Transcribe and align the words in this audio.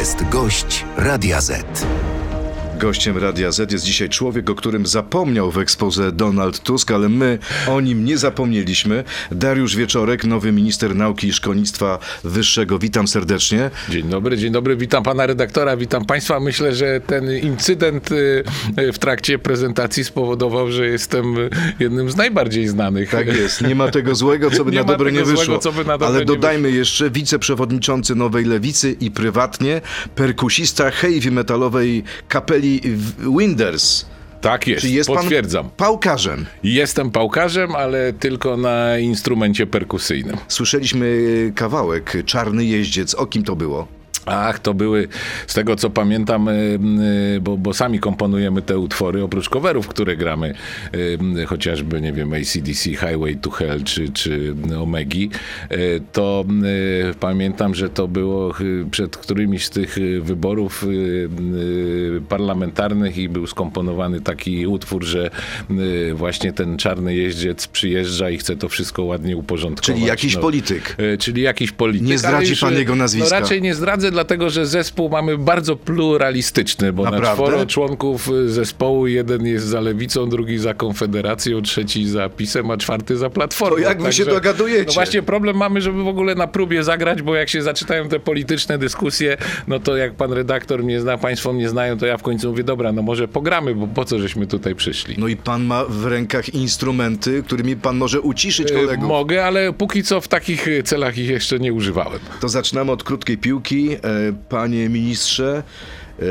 jest 0.00 0.28
gość 0.28 0.84
Radia 0.96 1.40
Z. 1.40 1.86
Gościem 2.80 3.18
Radia 3.18 3.52
Z 3.52 3.72
jest 3.72 3.84
dzisiaj 3.84 4.08
człowiek, 4.08 4.50
o 4.50 4.54
którym 4.54 4.86
zapomniał 4.86 5.50
w 5.50 5.58
ekspoze 5.58 6.12
Donald 6.12 6.60
Tusk, 6.60 6.90
ale 6.90 7.08
my 7.08 7.38
o 7.68 7.80
nim 7.80 8.04
nie 8.04 8.18
zapomnieliśmy. 8.18 9.04
Dariusz 9.32 9.76
Wieczorek, 9.76 10.24
nowy 10.24 10.52
minister 10.52 10.94
nauki 10.94 11.28
i 11.28 11.32
szkolnictwa 11.32 11.98
wyższego. 12.24 12.78
Witam 12.78 13.08
serdecznie. 13.08 13.70
Dzień 13.88 14.08
dobry, 14.08 14.36
dzień 14.36 14.52
dobry, 14.52 14.76
witam 14.76 15.02
pana 15.02 15.26
redaktora, 15.26 15.76
witam 15.76 16.04
państwa. 16.04 16.40
Myślę, 16.40 16.74
że 16.74 17.00
ten 17.00 17.36
incydent 17.36 18.12
y, 18.12 18.44
w 18.92 18.98
trakcie 18.98 19.38
prezentacji 19.38 20.04
spowodował, 20.04 20.72
że 20.72 20.86
jestem 20.86 21.36
jednym 21.80 22.10
z 22.10 22.16
najbardziej 22.16 22.68
znanych. 22.68 23.10
Tak 23.10 23.26
jest, 23.26 23.60
nie 23.62 23.74
ma 23.74 23.88
tego 23.88 24.14
złego, 24.14 24.50
co 24.50 24.64
by 24.64 24.72
na 24.80 24.84
dobre 24.84 25.12
nie 25.12 25.24
wyszło. 25.24 25.44
złego, 25.44 25.58
co 25.58 25.72
by 25.72 25.84
na 25.84 25.98
dobre 25.98 26.06
ale 26.06 26.24
dodajmy 26.24 26.70
jeszcze 26.70 27.10
wiceprzewodniczący 27.10 28.14
Nowej 28.14 28.44
Lewicy 28.44 28.96
i 29.00 29.10
prywatnie 29.10 29.80
perkusista 30.14 30.90
heavy 30.90 31.30
metalowej 31.30 32.04
kapeli 32.28 32.69
Winders. 33.38 34.04
Tak 34.40 34.66
jest, 34.66 34.82
Czy 34.82 34.88
jest 34.88 35.08
potwierdzam. 35.10 35.64
pan 35.64 35.72
pałkarzem? 35.76 36.46
Jestem 36.62 37.10
pałkarzem, 37.10 37.74
ale 37.76 38.12
tylko 38.12 38.56
na 38.56 38.98
instrumencie 38.98 39.66
perkusyjnym. 39.66 40.36
Słyszeliśmy 40.48 41.16
kawałek 41.54 42.16
Czarny 42.26 42.64
Jeździec. 42.64 43.14
O 43.14 43.26
kim 43.26 43.42
to 43.42 43.56
było? 43.56 43.88
Ach, 44.26 44.58
to 44.58 44.74
były, 44.74 45.08
z 45.46 45.54
tego 45.54 45.76
co 45.76 45.90
pamiętam, 45.90 46.48
y, 46.48 46.78
y, 47.36 47.40
bo, 47.40 47.56
bo 47.56 47.74
sami 47.74 48.00
komponujemy 48.00 48.62
te 48.62 48.78
utwory, 48.78 49.22
oprócz 49.22 49.48
coverów, 49.48 49.88
które 49.88 50.16
gramy, 50.16 50.54
y, 50.94 51.46
chociażby, 51.46 52.00
nie 52.00 52.12
wiem, 52.12 52.32
ACDC, 52.32 52.90
Highway 52.90 53.36
to 53.36 53.50
Hell 53.50 53.84
czy, 53.84 54.08
czy 54.08 54.54
Omegi, 54.82 55.30
to 56.12 56.44
pamiętam, 57.20 57.74
że 57.74 57.88
to 57.88 58.08
było 58.08 58.54
przed 58.90 59.16
którymiś 59.16 59.64
z 59.64 59.70
tych 59.70 59.96
wyborów 60.22 60.86
parlamentarnych 62.28 63.18
i 63.18 63.28
był 63.28 63.46
skomponowany 63.46 64.20
taki 64.20 64.66
utwór, 64.66 65.04
że 65.04 65.30
właśnie 66.14 66.52
ten 66.52 66.76
czarny 66.76 67.14
jeździec 67.14 67.66
przyjeżdża 67.66 68.30
i 68.30 68.38
chce 68.38 68.56
to 68.56 68.68
wszystko 68.68 69.02
ładnie 69.02 69.36
uporządkować. 69.36 69.96
Czyli 69.96 70.06
jakiś 70.06 70.34
No, 70.34 70.40
polityk. 70.40 70.96
Czyli 71.18 71.42
jakiś 71.42 71.72
polityk. 71.72 72.08
Nie 72.08 72.18
zdradzi 72.18 72.50
już, 72.50 72.60
pan 72.60 72.74
jego 72.74 72.96
nazwiska. 72.96 73.34
No 73.34 73.40
raczej 73.40 73.62
nie 73.62 73.74
zdradzę, 73.74 74.09
dlatego 74.10 74.50
że 74.50 74.66
zespół 74.66 75.08
mamy 75.08 75.38
bardzo 75.38 75.76
pluralistyczny, 75.76 76.92
bo 76.92 77.02
Naprawdę? 77.02 77.28
na 77.28 77.34
czworo 77.34 77.66
członków 77.66 78.30
zespołu 78.46 79.06
jeden 79.06 79.46
jest 79.46 79.66
za 79.66 79.80
lewicą, 79.80 80.28
drugi 80.28 80.58
za 80.58 80.74
konfederacją, 80.74 81.62
trzeci 81.62 82.08
za 82.08 82.28
pisem, 82.28 82.70
a 82.70 82.76
czwarty 82.76 83.16
za 83.16 83.30
platformą. 83.30 83.76
To 83.76 83.82
jak 83.82 84.02
wy 84.02 84.12
się 84.12 84.24
dogadujecie? 84.24 84.84
No 84.86 84.92
właśnie 84.92 85.22
problem 85.22 85.56
mamy, 85.56 85.80
żeby 85.80 86.02
w 86.02 86.08
ogóle 86.08 86.34
na 86.34 86.46
próbie 86.46 86.82
zagrać, 86.84 87.22
bo 87.22 87.34
jak 87.34 87.48
się 87.48 87.62
zaczynają 87.62 88.08
te 88.08 88.20
polityczne 88.20 88.78
dyskusje, 88.78 89.36
no 89.68 89.78
to 89.80 89.96
jak 89.96 90.14
pan 90.14 90.32
redaktor 90.32 90.84
mnie 90.84 91.00
zna, 91.00 91.18
państwo 91.18 91.52
mnie 91.52 91.68
znają, 91.68 91.98
to 91.98 92.06
ja 92.06 92.16
w 92.16 92.22
końcu 92.22 92.50
mówię, 92.50 92.64
dobra, 92.64 92.92
no 92.92 93.02
może 93.02 93.28
pogramy, 93.28 93.74
bo 93.74 93.86
po 93.86 94.04
co 94.04 94.18
żeśmy 94.18 94.46
tutaj 94.46 94.74
przyszli. 94.74 95.14
No 95.18 95.28
i 95.28 95.36
pan 95.36 95.64
ma 95.64 95.84
w 95.84 96.06
rękach 96.06 96.54
instrumenty, 96.54 97.42
którymi 97.42 97.76
pan 97.76 97.96
może 97.96 98.20
uciszyć 98.20 98.70
Y, 98.70 98.74
kolegów. 98.74 99.08
Mogę, 99.08 99.44
ale 99.44 99.72
póki 99.72 100.02
co 100.02 100.20
w 100.20 100.28
takich 100.28 100.68
celach 100.84 101.18
ich 101.18 101.28
jeszcze 101.28 101.58
nie 101.58 101.72
używałem. 101.72 102.20
To 102.40 102.48
zaczynamy 102.48 102.92
od 102.92 103.04
krótkiej 103.04 103.38
piłki. 103.38 103.96
E, 104.02 104.32
Panie 104.48 104.88
ministrze, 104.88 105.62
e, 106.18 106.22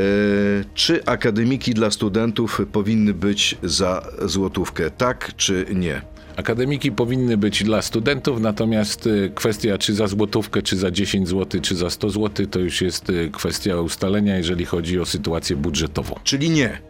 czy 0.74 1.04
akademiki 1.04 1.74
dla 1.74 1.90
studentów 1.90 2.60
powinny 2.72 3.14
być 3.14 3.56
za 3.62 4.08
złotówkę? 4.22 4.90
Tak 4.90 5.36
czy 5.36 5.66
nie? 5.74 6.02
Akademiki 6.36 6.92
powinny 6.92 7.36
być 7.36 7.64
dla 7.64 7.82
studentów, 7.82 8.40
natomiast 8.40 9.06
y, 9.06 9.32
kwestia 9.34 9.78
czy 9.78 9.94
za 9.94 10.06
złotówkę, 10.06 10.62
czy 10.62 10.76
za 10.76 10.90
10 10.90 11.28
zł, 11.28 11.60
czy 11.60 11.76
za 11.76 11.90
100 11.90 12.10
zł, 12.10 12.46
to 12.46 12.58
już 12.58 12.80
jest 12.80 13.12
kwestia 13.32 13.80
ustalenia, 13.80 14.36
jeżeli 14.36 14.64
chodzi 14.64 15.00
o 15.00 15.06
sytuację 15.06 15.56
budżetową. 15.56 16.14
Czyli 16.24 16.50
nie. 16.50 16.89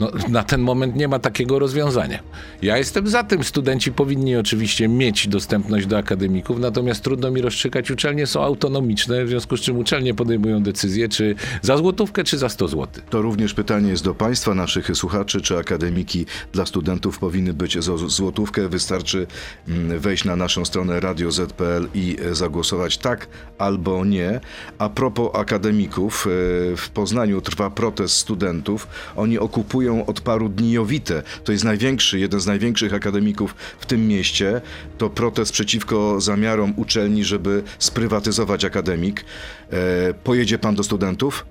No, 0.00 0.10
na 0.28 0.42
ten 0.42 0.60
moment 0.60 0.96
nie 0.96 1.08
ma 1.08 1.18
takiego 1.18 1.58
rozwiązania. 1.58 2.18
Ja 2.62 2.78
jestem 2.78 3.08
za 3.08 3.24
tym, 3.24 3.44
studenci 3.44 3.92
powinni 3.92 4.36
oczywiście 4.36 4.88
mieć 4.88 5.28
dostępność 5.28 5.86
do 5.86 5.98
akademików, 5.98 6.58
natomiast 6.58 7.02
trudno 7.02 7.30
mi 7.30 7.40
rozstrzygać, 7.40 7.90
uczelnie 7.90 8.26
są 8.26 8.42
autonomiczne, 8.42 9.24
w 9.24 9.28
związku 9.28 9.56
z 9.56 9.60
czym 9.60 9.78
uczelnie 9.78 10.14
podejmują 10.14 10.62
decyzję, 10.62 11.08
czy 11.08 11.34
za 11.62 11.76
złotówkę, 11.76 12.24
czy 12.24 12.38
za 12.38 12.48
100 12.48 12.68
zł. 12.68 13.02
To 13.10 13.22
również 13.22 13.54
pytanie 13.54 13.90
jest 13.90 14.04
do 14.04 14.14
Państwa, 14.14 14.54
naszych 14.54 14.96
słuchaczy, 14.96 15.40
czy 15.40 15.58
akademiki 15.58 16.26
dla 16.52 16.66
studentów 16.66 17.18
powinny 17.18 17.52
być 17.54 17.84
za 17.84 17.96
złotówkę. 17.96 18.68
Wystarczy 18.68 19.26
mm, 19.68 19.98
wejść 19.98 20.24
na 20.24 20.36
naszą 20.36 20.64
stronę 20.64 21.00
radio.z.pl 21.00 21.88
i 21.94 22.16
e, 22.30 22.34
zagłosować 22.34 22.98
tak 22.98 23.28
albo 23.58 24.04
nie. 24.04 24.40
A 24.78 24.88
propos 24.88 25.30
akademików, 25.34 26.26
e, 26.26 26.30
w 26.76 26.90
Poznaniu 26.94 27.40
trwa 27.40 27.70
protest 27.70 28.16
studentów. 28.16 28.86
Oni 29.16 29.38
okupują 29.38 29.91
od 30.00 30.20
paru 30.20 30.48
dni 30.48 30.72
Jowite. 30.72 31.22
To 31.44 31.52
jest 31.52 31.64
największy, 31.64 32.18
jeden 32.18 32.40
z 32.40 32.46
największych 32.46 32.94
akademików 32.94 33.54
w 33.80 33.86
tym 33.86 34.08
mieście. 34.08 34.60
To 34.98 35.10
protest 35.10 35.52
przeciwko 35.52 36.20
zamiarom 36.20 36.74
uczelni, 36.76 37.24
żeby 37.24 37.62
sprywatyzować 37.78 38.64
akademik. 38.64 39.24
E, 39.72 40.14
Pojedzie 40.14 40.58
pan 40.58 40.74
do 40.74 40.82
studentów? 40.82 41.46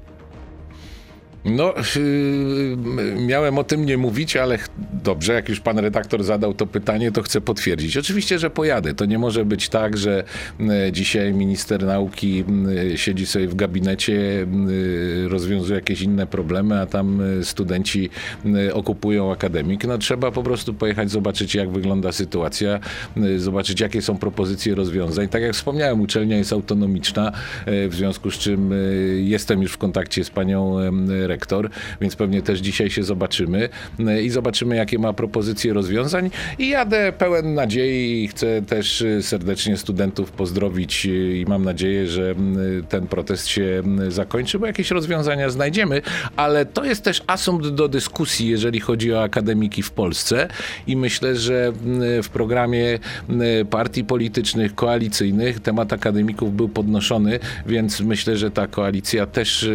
No, 1.46 1.74
yy, 1.96 3.16
miałem 3.16 3.58
o 3.58 3.64
tym 3.64 3.86
nie 3.86 3.98
mówić, 3.98 4.36
ale 4.36 4.58
dobrze, 5.04 5.34
jak 5.34 5.50
już 5.50 5.60
pan 5.60 5.80
redaktor 5.80 6.24
zadał 6.24 6.54
to 6.54 6.68
pytanie, 6.68 7.12
to 7.12 7.22
chcę 7.22 7.42
potwierdzić. 7.42 7.98
Oczywiście, 7.98 8.40
że 8.40 8.50
pojadę. 8.50 8.94
To 8.94 9.06
nie 9.06 9.20
może 9.20 9.46
być 9.46 9.70
tak, 9.70 9.98
że 9.98 10.24
y, 10.60 10.92
dzisiaj 10.92 11.34
minister 11.34 11.84
nauki 11.84 12.44
y, 12.94 12.98
siedzi 12.98 13.26
sobie 13.26 13.48
w 13.48 13.56
gabinecie, 13.56 14.14
y, 14.70 15.30
rozwiązuje 15.30 15.76
jakieś 15.76 16.02
inne 16.02 16.28
problemy, 16.28 16.82
a 16.82 16.86
tam 16.86 17.22
studenci 17.44 18.10
okupują 18.74 19.32
akademik. 19.32 19.86
No, 19.86 19.98
trzeba 19.98 20.32
po 20.32 20.44
prostu 20.44 20.74
pojechać, 20.74 21.12
zobaczyć, 21.12 21.56
jak 21.56 21.72
wygląda 21.72 22.12
sytuacja, 22.12 22.80
zobaczyć, 23.38 23.80
jakie 23.80 24.02
są 24.02 24.18
propozycje 24.18 24.76
rozwiązań. 24.76 25.28
Tak 25.28 25.42
jak 25.42 25.54
wspomniałem, 25.54 26.02
uczelnia 26.02 26.38
jest 26.38 26.54
autonomiczna, 26.54 27.32
w 27.68 27.92
związku 27.92 28.32
z 28.32 28.38
czym 28.38 28.74
jestem 29.24 29.62
już 29.62 29.74
w 29.74 29.78
kontakcie 29.78 30.24
z 30.24 30.30
panią 30.30 30.78
rektor, 31.32 31.70
więc 32.02 32.16
pewnie 32.16 32.42
też 32.42 32.60
dzisiaj 32.60 32.90
się 32.90 33.04
zobaczymy 33.04 33.70
y, 34.00 34.22
i 34.22 34.30
zobaczymy, 34.30 34.76
jakie 34.76 35.00
ma 35.00 35.14
propozycje 35.14 35.74
rozwiązań. 35.74 36.30
I 36.60 36.70
jadę 36.70 37.14
pełen 37.18 37.54
nadziei 37.54 38.24
i 38.24 38.28
chcę 38.28 38.62
też 38.62 39.02
y, 39.02 39.24
serdecznie 39.24 39.78
studentów 39.78 40.32
pozdrowić 40.32 41.06
y, 41.06 41.38
i 41.38 41.46
mam 41.46 41.64
nadzieję, 41.64 42.08
że 42.08 42.36
ten 42.90 43.08
protest 43.08 43.48
się 43.48 43.84
zakończy, 44.10 44.60
bo 44.60 44.66
jakieś 44.68 44.92
rozwiązania 44.92 45.50
znajdziemy, 45.50 46.02
ale 46.36 46.66
to 46.66 46.86
jest 46.86 47.04
też 47.04 47.24
asumpt 47.28 47.68
do 47.68 47.88
dyskusji, 47.88 48.48
jeżeli 48.48 48.80
chodzi 48.80 49.14
o 49.14 49.24
akademiki 49.24 49.84
w 49.84 49.92
Polsce 49.92 50.48
i 50.88 50.98
myślę, 50.98 51.36
że 51.36 51.74
w 52.24 52.30
programie 52.30 53.00
partii 53.70 54.04
politycznych, 54.04 54.76
koalicyjnych 54.76 55.60
temat 55.60 55.94
akademików 55.94 56.56
był 56.56 56.70
podnoszony, 56.70 57.40
więc 57.66 58.02
myślę, 58.02 58.38
że 58.38 58.52
ta 58.52 58.68
koalicja 58.68 59.26
też 59.26 59.70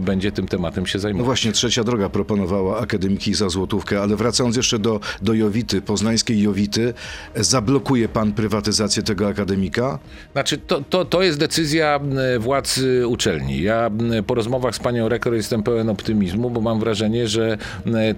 będzie 0.00 0.32
tym 0.32 0.48
tematem 0.48 0.86
się 0.86 0.91
No 0.98 1.02
zajmować. 1.02 1.26
właśnie, 1.26 1.52
Trzecia 1.52 1.84
Droga 1.84 2.08
proponowała 2.08 2.78
akademiki 2.80 3.34
za 3.34 3.48
złotówkę, 3.48 4.02
ale 4.02 4.16
wracając 4.16 4.56
jeszcze 4.56 4.78
do, 4.78 5.00
do 5.22 5.34
Jowity, 5.34 5.82
poznańskiej 5.82 6.40
Jowity, 6.42 6.94
zablokuje 7.36 8.08
pan 8.08 8.32
prywatyzację 8.32 9.02
tego 9.02 9.28
akademika? 9.28 9.98
Znaczy, 10.32 10.58
to, 10.58 10.80
to, 10.90 11.04
to 11.04 11.22
jest 11.22 11.38
decyzja 11.38 12.00
władz 12.38 12.80
e, 13.02 13.08
uczelni. 13.08 13.62
Ja 13.62 13.90
po 14.26 14.34
rozmowach 14.34 14.74
z 14.74 14.78
panią 14.78 15.08
rektor 15.08 15.34
jestem 15.34 15.62
pełen 15.62 15.88
optymizmu, 15.88 16.50
bo 16.50 16.60
mam 16.60 16.80
wrażenie, 16.80 17.28
że 17.28 17.58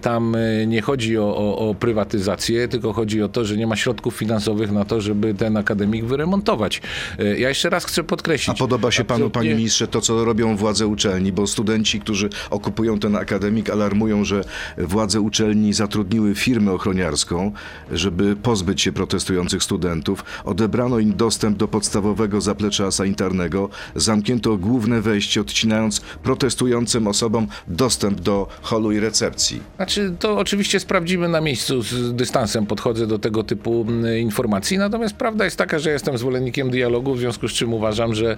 tam 0.01 0.35
e, 0.35 0.67
nie 0.67 0.83
chodzi 0.83 1.19
o, 1.19 1.37
o, 1.37 1.59
o 1.71 1.75
prywatyzację, 1.75 2.69
tylko 2.69 2.93
chodzi 2.93 3.23
o 3.23 3.29
to, 3.29 3.45
że 3.45 3.57
nie 3.57 3.67
ma 3.67 3.77
środków 3.77 4.15
finansowych 4.17 4.73
na 4.73 4.85
to, 4.85 5.01
żeby 5.01 5.35
ten 5.35 5.57
akademik 5.57 6.05
wyremontować. 6.05 6.83
E, 7.19 7.39
Ja 7.39 7.49
jeszcze 7.49 7.71
raz 7.71 7.85
chcę 7.85 8.05
podkreślić. 8.05 8.57
A 8.57 8.59
podoba 8.59 8.91
się 8.91 9.05
panu, 9.05 9.31
panie 9.31 9.55
ministrze, 9.55 9.89
to 9.89 10.01
co 10.01 10.25
robią 10.25 10.57
władze 10.57 10.87
uczelni, 10.87 11.33
bo 11.33 11.47
studenci, 11.47 12.01
którzy 12.01 12.29
okupują 12.65 12.99
ten 12.99 13.17
akademik, 13.17 13.71
alarmują, 13.71 14.25
że 14.25 14.45
władze 14.79 15.21
uczelni 15.21 15.73
zatrudniły 15.73 16.35
firmę 16.35 16.73
ochroniarską, 16.73 17.53
żeby 17.93 18.37
pozbyć 18.37 18.83
się 18.83 18.93
protestujących 18.93 19.63
studentów. 19.63 20.25
Odebrano 20.45 20.99
im 20.99 21.17
dostęp 21.17 21.59
do 21.59 21.69
podstawowego 21.69 22.41
zaplecza 22.41 22.91
sanitarnego, 22.91 23.69
zamknięto 23.95 24.57
główne 24.57 25.01
wejście, 25.01 25.41
odcinając 25.41 26.01
protestującym 26.01 27.07
osobom 27.07 27.47
dostęp 27.69 28.21
do 28.21 28.49
holu 28.63 28.93
i 28.93 29.01
recepcji. 29.01 29.61
Znaczy, 29.77 30.15
to 30.19 30.39
oczywiście 30.39 30.81
sprawdzimy 30.81 31.29
na 31.29 31.41
miejscu, 31.41 31.83
z 31.83 32.15
dystansem 32.15 32.67
podchodzę 32.67 33.07
do 33.07 33.19
tego 33.19 33.43
typu 33.43 33.87
informacji, 34.21 34.79
natomiast 34.79 35.17
prawda 35.17 35.45
jest 35.45 35.57
taka, 35.57 35.79
że 35.79 35.91
jestem 35.91 36.19
zwolennikiem 36.19 36.71
dialogu, 36.71 37.15
w 37.15 37.19
związku 37.19 37.49
z 37.49 37.53
czym 37.53 37.75
uważam, 37.75 38.15
że 38.15 38.37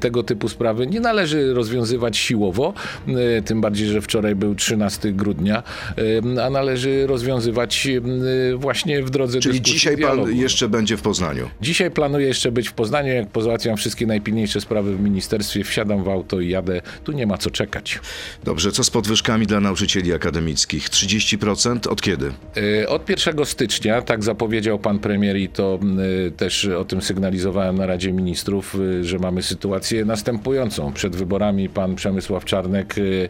tego 0.00 0.22
typu 0.22 0.48
sprawy 0.48 0.86
nie 0.86 1.00
należy 1.00 1.54
rozwiązywać 1.54 2.16
siłowo, 2.16 2.74
tym 3.44 3.59
tym 3.60 3.62
bardziej, 3.62 3.88
że 3.88 4.00
wczoraj 4.00 4.34
był 4.34 4.54
13 4.54 5.12
grudnia, 5.12 5.62
a 6.42 6.50
należy 6.50 7.06
rozwiązywać 7.06 7.88
właśnie 8.56 9.02
w 9.02 9.10
drodze 9.10 9.40
Czyli 9.40 9.62
dzisiaj 9.62 9.96
dialogu. 9.96 10.22
pan 10.22 10.36
jeszcze 10.36 10.68
będzie 10.68 10.96
w 10.96 11.02
Poznaniu. 11.02 11.50
Dzisiaj 11.60 11.90
planuję 11.90 12.26
jeszcze 12.26 12.52
być 12.52 12.68
w 12.68 12.72
Poznaniu, 12.72 13.12
jak 13.12 13.28
pozałatwiam 13.28 13.76
wszystkie 13.76 14.06
najpilniejsze 14.06 14.60
sprawy 14.60 14.96
w 14.96 15.00
ministerstwie, 15.00 15.64
wsiadam 15.64 16.04
w 16.04 16.08
auto 16.08 16.40
i 16.40 16.48
jadę. 16.48 16.80
Tu 17.04 17.12
nie 17.12 17.26
ma 17.26 17.38
co 17.38 17.50
czekać. 17.50 18.00
Dobrze, 18.44 18.72
co 18.72 18.84
z 18.84 18.90
podwyżkami 18.90 19.46
dla 19.46 19.60
nauczycieli 19.60 20.12
akademickich? 20.12 20.88
30% 20.88 21.88
od 21.88 22.02
kiedy? 22.02 22.32
E, 22.82 22.88
Od 22.88 23.08
1 23.08 23.44
stycznia, 23.46 24.02
tak 24.02 24.24
zapowiedział 24.24 24.78
pan 24.78 24.98
premier 24.98 25.36
i 25.36 25.48
to 25.48 25.78
y, 26.26 26.30
też 26.30 26.64
o 26.64 26.84
tym 26.84 27.02
sygnalizowałem 27.02 27.78
na 27.78 27.86
Radzie 27.86 28.12
Ministrów, 28.12 28.74
y, 28.74 29.04
że 29.04 29.18
mamy 29.18 29.42
sytuację 29.42 30.04
następującą. 30.04 30.92
Przed 30.92 31.16
wyborami 31.16 31.68
pan 31.68 31.94
Przemysław 31.94 32.44
Czarnek 32.44 32.98
y, 32.98 33.00
y, 33.00 33.28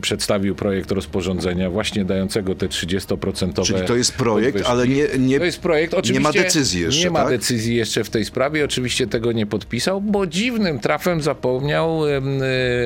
przedstawił 0.00 0.54
projekt 0.54 0.90
rozporządzenia 0.90 1.70
właśnie 1.70 2.04
dającego 2.04 2.54
te 2.54 2.66
30% 2.66 3.64
Czyli 3.66 3.80
to 3.86 3.96
jest 3.96 4.12
projekt, 4.14 4.46
podwyżki. 4.52 4.70
ale 4.72 4.88
nie, 4.88 5.06
nie, 5.18 5.38
To 5.38 5.44
jest 5.44 5.60
projekt. 5.60 5.92
nie 5.92 5.98
Oczywiście 5.98 6.22
ma 6.22 6.32
decyzji 6.32 6.80
jeszcze, 6.82 7.04
Nie 7.04 7.10
ma 7.10 7.18
tak? 7.20 7.28
decyzji 7.28 7.76
jeszcze 7.76 8.04
w 8.04 8.10
tej 8.10 8.24
sprawie. 8.24 8.64
Oczywiście 8.64 9.06
tego 9.06 9.32
nie 9.32 9.46
podpisał, 9.46 10.00
bo 10.00 10.26
dziwnym 10.26 10.78
trafem 10.78 11.20
zapomniał 11.22 12.06
y, 12.06 12.10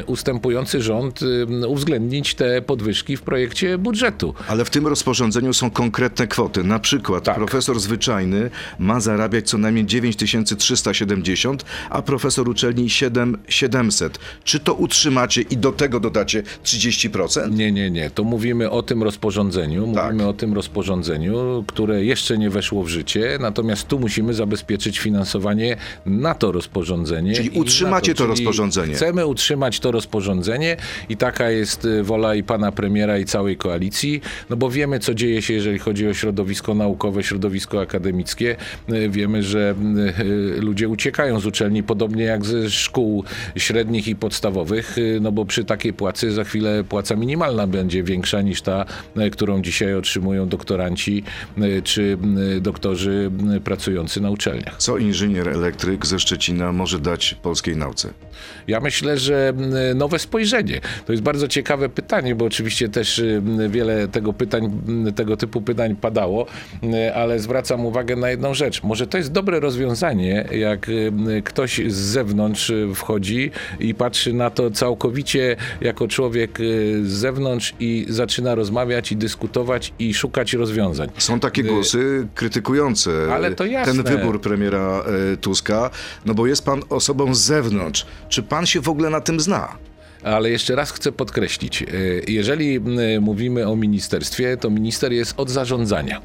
ustępujący 0.06 0.82
rząd 0.82 1.20
uwzględnić 1.68 2.34
te 2.34 2.62
podwyżki 2.62 3.16
w 3.16 3.22
projekcie 3.22 3.78
budżetu. 3.78 4.34
Ale 4.48 4.64
w 4.64 4.70
tym 4.70 4.86
rozporządzeniu 4.86 5.52
są 5.52 5.70
konkretne 5.70 6.26
kwoty. 6.26 6.64
Na 6.64 6.78
przykład 6.78 7.24
Tak. 7.24 7.36
profesor 7.36 7.80
zwyczajny 7.80 8.50
ma 8.78 9.00
zarabiać 9.00 9.48
co 9.48 9.58
najmniej 9.58 9.86
9370, 9.86 11.64
a 11.90 12.02
profesor 12.02 12.48
uczelni 12.48 12.90
7700. 12.90 14.18
Czy 14.44 14.60
to 14.60 14.74
utrzymacie 14.74 15.42
i 15.42 15.56
do 15.56 15.72
tego 15.72 16.00
dodacie 16.20 16.42
30%? 16.64 17.52
Nie, 17.52 17.72
nie, 17.72 17.90
nie. 17.90 18.10
To 18.10 18.24
mówimy 18.24 18.70
o 18.70 18.82
tym 18.82 19.02
rozporządzeniu. 19.02 19.92
Tak. 19.94 20.04
Mówimy 20.04 20.28
o 20.28 20.32
tym 20.32 20.54
rozporządzeniu, 20.54 21.64
które 21.66 22.04
jeszcze 22.04 22.38
nie 22.38 22.50
weszło 22.50 22.82
w 22.82 22.88
życie, 22.88 23.38
natomiast 23.40 23.88
tu 23.88 23.98
musimy 23.98 24.34
zabezpieczyć 24.34 24.98
finansowanie 24.98 25.76
na 26.06 26.34
to 26.34 26.52
rozporządzenie. 26.52 27.34
Czyli 27.34 27.50
utrzymacie 27.50 28.14
to 28.14 28.18
czyli 28.18 28.30
rozporządzenie. 28.30 28.94
Chcemy 28.94 29.26
utrzymać 29.26 29.80
to 29.80 29.92
rozporządzenie 29.92 30.76
i 31.08 31.16
taka 31.16 31.50
jest 31.50 31.84
y, 31.84 32.02
wola 32.02 32.34
i 32.34 32.42
pana 32.42 32.72
premiera 32.72 33.18
i 33.18 33.24
całej 33.24 33.56
koalicji, 33.56 34.20
no 34.50 34.56
bo 34.56 34.70
wiemy, 34.70 34.98
co 34.98 35.14
dzieje 35.14 35.42
się, 35.42 35.54
jeżeli 35.54 35.78
chodzi 35.78 36.08
o 36.08 36.14
środowisko 36.14 36.74
naukowe, 36.74 37.22
środowisko 37.22 37.80
akademickie. 37.80 38.56
Y, 38.92 39.10
Wiemy, 39.10 39.42
że 39.42 39.74
y, 40.20 40.60
ludzie 40.60 40.88
uciekają 40.88 41.40
z 41.40 41.46
uczelni, 41.46 41.82
podobnie 41.82 42.24
jak 42.24 42.44
ze 42.44 42.70
szkół 42.70 43.24
średnich 43.56 44.08
i 44.08 44.16
podstawowych, 44.16 44.96
no 45.20 45.32
bo 45.32 45.44
przy 45.44 45.64
takiej 45.64 45.92
płacy 45.92 46.09
za 46.18 46.44
chwilę 46.44 46.84
płaca 46.84 47.16
minimalna 47.16 47.66
będzie 47.66 48.02
większa 48.02 48.42
niż 48.42 48.62
ta, 48.62 48.84
y, 49.16 49.30
którą 49.30 49.62
dzisiaj 49.62 49.94
otrzymują 49.94 50.48
doktoranci 50.48 51.22
y, 51.58 51.82
czy 51.82 52.18
y, 52.56 52.60
doktorzy 52.60 53.30
pracujący 53.64 54.20
na 54.20 54.30
uczelniach. 54.30 54.76
Co 54.78 54.98
inżynier 54.98 55.48
elektryk 55.48 56.06
ze 56.06 56.18
Szczecina 56.18 56.72
może 56.72 56.98
dać 56.98 57.34
polskiej 57.42 57.76
nauce? 57.76 58.08
Ja 58.68 58.80
myślę, 58.80 59.18
że 59.18 59.52
nowe 59.94 60.18
spojrzenie. 60.18 60.80
To 61.06 61.12
jest 61.12 61.22
bardzo 61.22 61.48
ciekawe 61.48 61.88
pytanie, 61.88 62.34
bo 62.34 62.44
oczywiście 62.44 62.88
też 62.88 63.22
wiele 63.68 64.08
tego 64.08 64.32
pytań, 64.32 64.80
tego 65.16 65.36
typu 65.36 65.60
pytań 65.60 65.96
padało, 65.96 66.46
ale 67.14 67.38
zwracam 67.38 67.86
uwagę 67.86 68.16
na 68.16 68.30
jedną 68.30 68.54
rzecz. 68.54 68.82
Może 68.82 69.06
to 69.06 69.18
jest 69.18 69.32
dobre 69.32 69.60
rozwiązanie, 69.60 70.44
jak 70.50 70.90
ktoś 71.44 71.80
z 71.86 71.94
zewnątrz 71.94 72.72
wchodzi 72.94 73.50
i 73.80 73.94
patrzy 73.94 74.32
na 74.32 74.50
to 74.50 74.70
całkowicie 74.70 75.56
jako 75.90 76.08
człowiek 76.08 76.60
y, 76.60 77.00
z 77.04 77.08
zewnątrz 77.12 77.74
i 77.80 78.06
zaczyna 78.08 78.54
rozmawiać 78.54 79.12
i 79.12 79.16
dyskutować 79.16 79.92
i 79.98 80.14
szukać 80.14 80.52
rozwiązań. 80.52 81.08
Są 81.18 81.40
takie 81.40 81.62
głosy 81.62 82.26
krytykujące 82.34 83.10
Y, 83.50 83.54
to 83.54 83.64
jasne. 83.66 84.04
ten 84.04 84.16
wybór 84.16 84.40
premiera 84.40 85.04
e, 85.32 85.36
Tuska, 85.36 85.90
no 86.26 86.34
bo 86.34 86.46
jest 86.46 86.64
pan 86.64 86.82
osobą 86.88 87.34
z 87.34 87.40
zewnątrz. 87.40 88.06
Czy 88.28 88.42
pan 88.42 88.66
się 88.66 88.80
w 88.80 88.88
ogóle 88.88 89.10
na 89.10 89.20
tym 89.20 89.40
zna? 89.40 89.76
Ale 90.22 90.50
jeszcze 90.50 90.74
raz 90.74 90.92
chcę 90.92 91.12
podkreślić, 91.12 91.82
y, 91.82 92.24
jeżeli 92.28 92.76
y, 93.16 93.20
mówimy 93.20 93.68
o 93.68 93.76
ministerstwie, 93.76 94.56
to 94.56 94.70
minister 94.70 95.12
jest 95.12 95.34
od 95.36 95.50
zarządzania. 95.50 96.20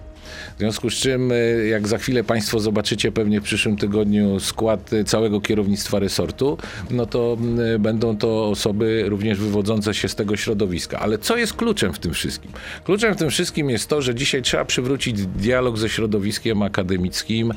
W 0.55 0.59
związku 0.59 0.89
z 0.89 0.93
czym, 0.93 1.31
y, 1.31 1.67
jak 1.69 1.87
za 1.87 1.97
chwilę 1.97 2.23
Państwo 2.23 2.59
zobaczycie 2.59 3.11
pewnie 3.11 3.41
w 3.41 3.43
przyszłym 3.43 3.77
tygodniu 3.77 4.39
skład 4.39 4.93
y, 4.93 5.03
całego 5.03 5.41
kierownictwa 5.41 5.99
resortu, 5.99 6.57
no 6.91 7.05
to 7.05 7.37
y, 7.75 7.79
będą 7.79 8.17
to 8.17 8.49
osoby 8.49 9.03
również 9.07 9.39
wywodzące 9.39 9.93
się 9.93 10.07
z 10.07 10.15
tego 10.15 10.35
środowiska. 10.35 10.99
Ale 10.99 11.17
co 11.17 11.37
jest 11.37 11.53
kluczem 11.53 11.93
w 11.93 11.99
tym 11.99 12.13
wszystkim? 12.13 12.51
Kluczem 12.83 13.13
w 13.13 13.17
tym 13.17 13.29
wszystkim 13.29 13.69
jest 13.69 13.87
to, 13.87 14.01
że 14.01 14.15
dzisiaj 14.15 14.41
trzeba 14.41 14.65
przywrócić 14.65 15.27
dialog 15.27 15.77
ze 15.77 15.89
środowiskiem 15.89 16.61
akademickim, 16.61 17.53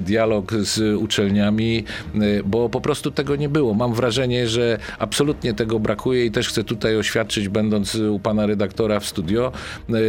dialog 0.00 0.52
z 0.54 0.96
uczelniami, 0.96 1.84
bo 2.44 2.68
po 2.68 2.80
prostu 2.80 3.10
tego 3.10 3.36
nie 3.36 3.48
było. 3.48 3.74
Mam 3.74 3.94
wrażenie, 3.94 4.48
że 4.48 4.78
absolutnie 4.98 5.54
tego 5.54 5.78
brakuje 5.78 6.26
i 6.26 6.30
też 6.30 6.48
chcę 6.48 6.64
tutaj 6.64 6.96
oświadczyć, 6.96 7.48
będąc 7.48 7.94
u 7.94 8.18
pana 8.18 8.46
redaktora 8.46 9.00
w 9.00 9.06
studio, 9.06 9.52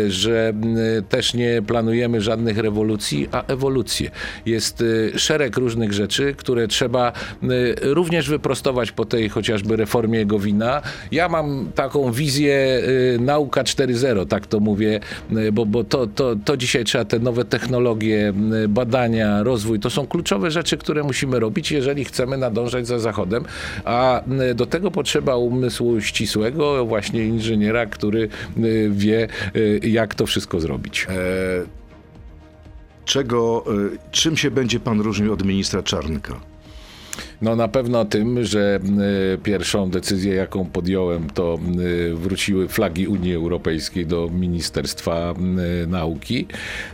że 0.08 0.54
też 1.10 1.34
nie 1.34 1.62
planujemy 1.68 1.83
żadnych 2.20 2.58
rewolucji, 2.58 3.28
a 3.32 3.46
ewolucję. 3.46 4.12
Jest 4.46 4.82
y, 4.82 5.12
szereg 5.16 5.58
różnych 5.58 5.94
rzeczy, 5.94 6.34
które 6.38 6.68
trzeba 6.68 7.12
y, 7.44 7.76
również 7.82 8.30
wyprostować 8.30 8.92
po 8.92 9.06
tej 9.06 9.30
chociażby 9.30 9.76
reformie 9.76 10.26
Gowina. 10.26 10.82
Ja 11.12 11.30
mam 11.30 11.72
taką 11.76 12.12
wizję 12.12 12.82
y, 13.16 13.20
nauka 13.20 13.64
4.0, 13.64 14.28
tak 14.28 14.48
to 14.48 14.60
mówię, 14.60 15.00
bo, 15.54 15.66
bo 15.66 15.84
to, 15.84 16.08
to, 16.08 16.36
to 16.46 16.58
dzisiaj 16.58 16.84
trzeba 16.84 17.06
te 17.06 17.20
nowe 17.20 17.46
technologie, 17.46 18.34
badania, 18.70 19.44
rozwój, 19.44 19.80
to 19.80 19.90
są 19.90 20.08
kluczowe 20.08 20.52
rzeczy, 20.52 20.78
które 20.78 21.04
musimy 21.04 21.40
robić, 21.40 21.72
jeżeli 21.72 22.06
chcemy 22.06 22.38
nadążać 22.38 22.88
za 22.88 23.00
Zachodem, 23.00 23.46
a 23.86 24.22
do 24.56 24.66
tego 24.66 24.92
potrzeba 24.92 25.36
umysłu 25.36 26.02
ścisłego, 26.02 26.86
właśnie 26.86 27.26
inżyniera, 27.26 27.86
który 27.86 28.30
wie, 28.90 29.28
jak 29.82 30.16
to 30.16 30.26
wszystko 30.26 30.60
zrobić. 30.60 31.08
Czego, 33.06 33.64
e, 33.68 33.72
czym 34.12 34.38
się 34.38 34.52
będzie 34.52 34.80
pan 34.80 35.02
różnił 35.02 35.34
od 35.34 35.46
ministra 35.46 35.84
Czarnka? 35.84 36.40
No 37.42 37.56
na 37.56 37.68
pewno 37.68 38.06
tym, 38.06 38.46
że 38.46 38.80
y, 39.36 39.38
pierwszą 39.38 39.90
decyzję, 39.90 40.34
jaką 40.34 40.66
podjąłem, 40.66 41.30
to 41.30 41.60
y, 41.80 42.16
wróciły 42.16 42.68
flagi 42.68 43.08
Unii 43.08 43.36
Europejskiej 43.36 44.06
do 44.06 44.30
Ministerstwa 44.30 45.34
y, 45.84 45.88
Nauki. 45.88 46.48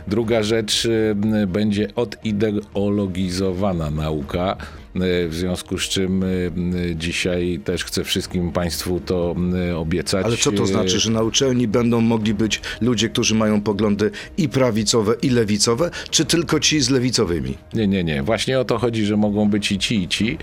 Druga 0.08 0.42
rzecz, 0.42 0.84
y, 0.84 1.16
będzie 1.46 1.88
odideologizowana 1.94 3.90
nauka. 3.90 4.56
Y, 4.96 5.28
W 5.28 5.34
związku 5.34 5.78
z 5.78 5.82
czym 5.82 6.22
y, 6.22 6.52
y, 6.90 6.96
dzisiaj 6.96 7.60
też 7.64 7.84
chcę 7.84 8.04
wszystkim 8.04 8.52
Państwu 8.52 9.00
to 9.00 9.36
obiecać. 9.76 10.26
Ale 10.26 10.36
co 10.36 10.52
to 10.52 10.66
znaczy, 10.66 11.00
że 11.00 11.10
na 11.10 11.22
uczelni 11.22 11.68
będą 11.68 12.00
mogli 12.00 12.34
być 12.34 12.60
ludzie, 12.80 13.08
którzy 13.08 13.34
mają 13.34 13.60
poglądy 13.60 14.10
i 14.36 14.48
prawicowe, 14.48 15.14
i 15.22 15.30
lewicowe, 15.30 15.90
czy 16.10 16.24
tylko 16.24 16.60
ci 16.60 16.80
z 16.80 16.90
lewicowymi? 16.90 17.54
Nie, 17.74 17.88
nie, 17.88 18.04
nie. 18.04 18.22
Właśnie 18.22 18.60
o 18.60 18.64
to 18.64 18.78
chodzi, 18.78 19.04
że 19.04 19.16
mogą 19.16 19.48
być 19.48 19.72
i 19.72 19.78
ci, 19.78 20.02
i 20.02 20.08
ci. 20.08 20.38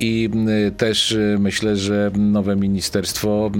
I 0.00 0.30
też 0.76 1.16
myślę, 1.38 1.76
że 1.76 2.10
nowe 2.18 2.56
ministerstwo 2.56 3.50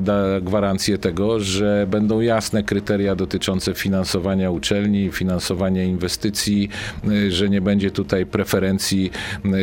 da 0.00 0.40
gwarancję 0.40 0.98
tego, 0.98 1.40
że 1.40 1.86
będą 1.90 2.20
jasne 2.20 2.62
kryteria 2.62 3.16
dotyczące 3.16 3.74
finansowania 3.74 4.50
uczelni, 4.50 5.10
finansowania 5.12 5.84
inwestycji, 5.84 6.68
że 7.28 7.48
nie 7.48 7.60
będzie 7.60 7.90
tutaj 7.90 8.26
preferencji 8.26 9.10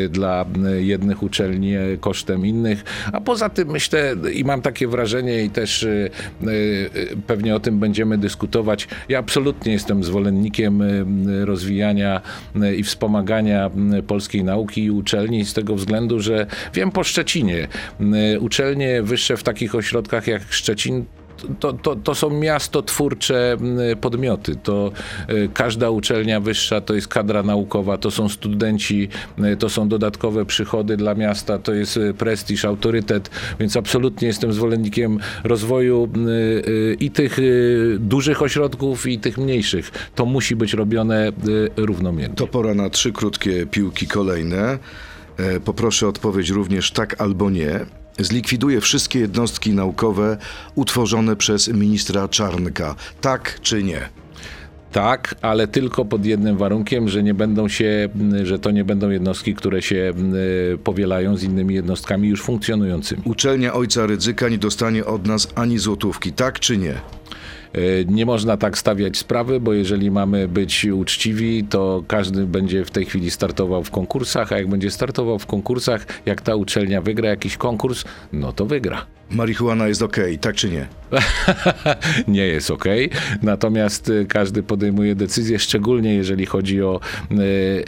dla 0.10 0.46
y, 0.78 0.84
jednych 0.84 1.24
uczelni 1.24 1.76
e, 1.76 1.98
kosztem 2.00 2.46
innych. 2.46 2.84
A 3.14 3.22
poza 3.22 3.50
tym 3.50 3.72
myślę 3.72 4.16
i 4.34 4.44
mam 4.44 4.62
takie 4.62 4.88
wrażenie 4.88 5.44
i 5.44 5.50
też 5.50 5.84
y, 5.84 6.10
y, 6.44 6.48
y, 6.48 7.18
pewnie 7.28 7.56
o 7.56 7.60
tym 7.60 7.80
będziemy 7.80 8.18
dyskutować. 8.18 8.88
Ja 9.10 9.20
absolutnie 9.20 9.72
jestem 9.72 10.04
zwolennikiem 10.04 10.82
y, 10.82 11.06
y, 11.42 11.46
rozwijania 11.46 12.22
y, 12.56 12.76
i 12.76 12.84
wspomagania 12.84 13.70
y, 14.00 14.04
polskiej 14.04 14.44
nauki 14.44 14.84
i 14.84 14.92
uczelni 14.92 15.46
z 15.46 15.54
tego 15.54 15.76
względu, 15.76 16.20
że 16.20 16.48
wiem 16.74 16.92
po 16.92 17.04
Szczecinie, 17.04 17.68
y, 18.36 18.40
uczelnie 18.40 19.04
wyższe 19.04 19.38
w 19.38 19.44
takich 19.44 19.76
ośrodkach 19.76 20.28
jak 20.28 20.42
Szczecin 20.50 21.06
to, 21.60 21.74
to, 21.74 21.96
to 21.96 22.16
są 22.16 22.30
podmioty. 24.02 24.56
To 24.56 24.92
y, 25.30 25.50
każda 25.54 25.90
uczelnia 25.90 26.40
wyższa 26.40 26.82
to 26.82 26.94
jest 26.94 27.08
kadra 27.08 27.44
naukowa, 27.44 27.98
to 27.98 28.12
są 28.12 28.30
studenci, 28.30 29.10
to 29.60 29.70
są 29.70 29.88
dodatkowe 29.90 30.46
przychody 30.46 30.98
dla 30.98 31.16
miasta, 31.16 31.60
to 31.60 31.74
jest 31.74 31.98
y, 31.98 32.14
prestiż, 32.14 32.66
autorytet, 32.66 33.30
więc 33.60 33.78
absolutnie 33.78 34.28
jestem 34.28 34.54
zwolennikiem 34.54 35.20
rozwoju 35.44 36.10
y, 36.68 36.98
i 37.00 37.12
tych 37.12 37.38
dużych 38.00 38.42
ośrodków, 38.42 39.08
i 39.08 39.20
tych 39.20 39.38
mniejszych. 39.38 39.92
To 40.16 40.26
musi 40.26 40.56
być 40.56 40.74
robione 40.74 41.32
równomiernie. 41.78 42.36
To 42.36 42.48
pora 42.48 42.74
na 42.74 42.90
trzy 42.90 43.12
krótkie 43.12 43.66
piłki 43.66 44.08
kolejne. 44.08 44.80
E, 45.38 45.60
Poproszę 45.60 46.08
odpowiedź 46.08 46.50
również 46.50 46.92
tak 46.92 47.22
albo 47.22 47.50
nie. 47.50 47.80
Zlikwiduje 48.20 48.82
wszystkie 48.82 49.20
jednostki 49.20 49.74
naukowe 49.74 50.38
utworzone 50.76 51.36
przez 51.36 51.68
ministra 51.68 52.28
Czarnka. 52.28 52.96
Tak 53.22 53.60
czy 53.62 53.84
nie? 53.84 54.10
Tak, 54.92 55.36
ale 55.42 55.68
tylko 55.68 56.06
pod 56.06 56.26
jednym 56.26 56.58
warunkiem, 56.58 57.10
że 57.10 57.24
nie 57.24 57.34
będą 57.34 57.68
się, 57.68 58.10
że 58.44 58.60
to 58.60 58.72
nie 58.72 58.86
będą 58.86 59.10
jednostki, 59.10 59.56
które 59.56 59.82
się 59.82 60.14
y, 60.74 60.78
powielają 60.78 61.38
z 61.38 61.44
innymi 61.44 61.76
jednostkami 61.76 62.30
już 62.30 62.42
funkcjonującymi. 62.42 63.22
Uczelnia 63.26 63.74
Ojca 63.74 64.06
Rydzyka 64.06 64.50
nie 64.50 64.58
dostanie 64.58 65.06
od 65.06 65.28
nas 65.28 65.48
ani 65.56 65.80
złotówki. 65.80 66.34
Tak 66.34 66.60
czy 66.60 66.78
nie? 66.78 66.94
Y, 67.78 68.06
Nie 68.10 68.26
można 68.26 68.58
tak 68.58 68.78
stawiać 68.78 69.18
sprawy, 69.18 69.60
bo 69.60 69.74
jeżeli 69.74 70.12
mamy 70.12 70.48
być 70.48 70.86
uczciwi, 70.86 71.64
to 71.64 72.04
każdy 72.08 72.46
będzie 72.46 72.86
w 72.86 72.92
tej 72.92 73.06
chwili 73.06 73.32
startował 73.32 73.84
w 73.84 73.92
konkursach, 73.92 74.52
a 74.52 74.58
jak 74.58 74.68
będzie 74.68 74.92
startował 74.92 75.40
w 75.40 75.46
konkursach, 75.46 76.06
jak 76.26 76.42
ta 76.42 76.56
uczelnia 76.56 77.02
wygra 77.02 77.30
jakiś 77.30 77.58
konkurs, 77.58 78.04
no 78.34 78.54
to 78.54 78.66
wygra. 78.66 79.19
Marihuana 79.32 79.88
jest 79.88 80.02
ok, 80.02 80.18
tak 80.42 80.56
czy 80.56 80.70
nie? 80.70 80.88
nie 82.28 82.48
jest 82.48 82.72
ok. 82.72 82.86
Natomiast 83.42 84.10
y, 84.10 84.26
każdy 84.30 84.64
podejmuje 84.64 85.16
decyzję, 85.16 85.60
szczególnie 85.60 86.16
jeżeli 86.16 86.46
chodzi 86.46 86.82
o 86.84 87.00
y, 87.32 87.36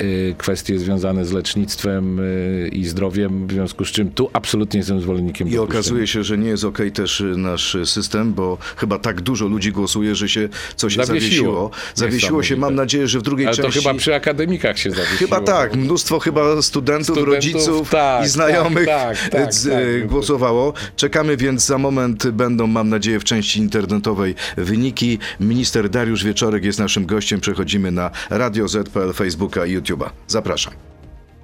y, 0.02 0.36
kwestie 0.38 0.80
związane 0.80 1.26
z 1.26 1.32
lecznictwem 1.32 2.20
y, 2.20 2.70
i 2.74 2.86
zdrowiem, 2.86 3.48
w 3.48 3.52
związku 3.52 3.86
z 3.86 3.92
czym 3.92 4.12
tu 4.12 4.30
absolutnie 4.34 4.78
jestem 4.78 5.02
zwolennikiem 5.02 5.48
I 5.48 5.58
okazuje 5.58 6.08
się, 6.08 6.24
że 6.24 6.38
nie 6.38 6.48
jest 6.50 6.64
ok 6.64 6.78
też 6.94 7.22
y, 7.22 7.24
nasz 7.24 7.78
system, 7.86 8.34
bo 8.34 8.58
chyba 8.76 9.00
tak 9.00 9.22
dużo 9.22 9.48
ludzi 9.48 9.72
głosuje, 9.72 10.16
że 10.16 10.30
się 10.30 10.50
coś 10.76 10.96
Zawiesiło. 10.96 11.12
zawiesiło. 11.20 11.72
Zawiesiło 11.96 12.44
się, 12.44 12.56
mam 12.58 12.76
nadzieję, 12.76 13.08
że 13.08 13.20
w 13.20 13.22
drugiej 13.22 13.48
Ale 13.48 13.56
to 13.58 13.64
części... 13.64 13.80
chyba 13.80 13.94
przy 13.94 14.16
akademikach 14.16 14.78
się 14.80 14.92
zawiesiło. 14.92 15.18
Chyba 15.20 15.42
tak, 15.42 15.76
mnóstwo 15.76 16.20
chyba 16.20 16.62
studentów, 16.62 17.06
Studentów, 17.06 17.34
rodziców 17.34 17.90
tak, 17.90 18.26
i 18.26 18.30
znajomych 18.30 18.86
tak, 18.86 19.18
tak, 19.20 19.30
tak, 19.30 19.54
z- 19.54 19.70
tak. 19.70 20.08
głosowało. 20.08 20.74
Czekamy 20.96 21.31
więc 21.38 21.66
za 21.66 21.78
moment 21.78 22.28
będą, 22.28 22.68
mam 22.68 22.90
nadzieję, 22.90 23.20
w 23.20 23.24
części 23.24 23.60
internetowej 23.60 24.36
wyniki. 24.58 25.20
Minister 25.40 25.90
Dariusz 25.90 26.24
Wieczorek 26.24 26.66
jest 26.66 26.80
naszym 26.80 27.06
gościem. 27.06 27.40
Przechodzimy 27.40 27.92
na 27.92 28.12
Radio 28.30 28.68
ZPL, 28.68 29.14
Facebooka 29.14 29.66
i 29.66 29.78
YouTube'a. 29.78 30.10
Zapraszam. 30.28 30.74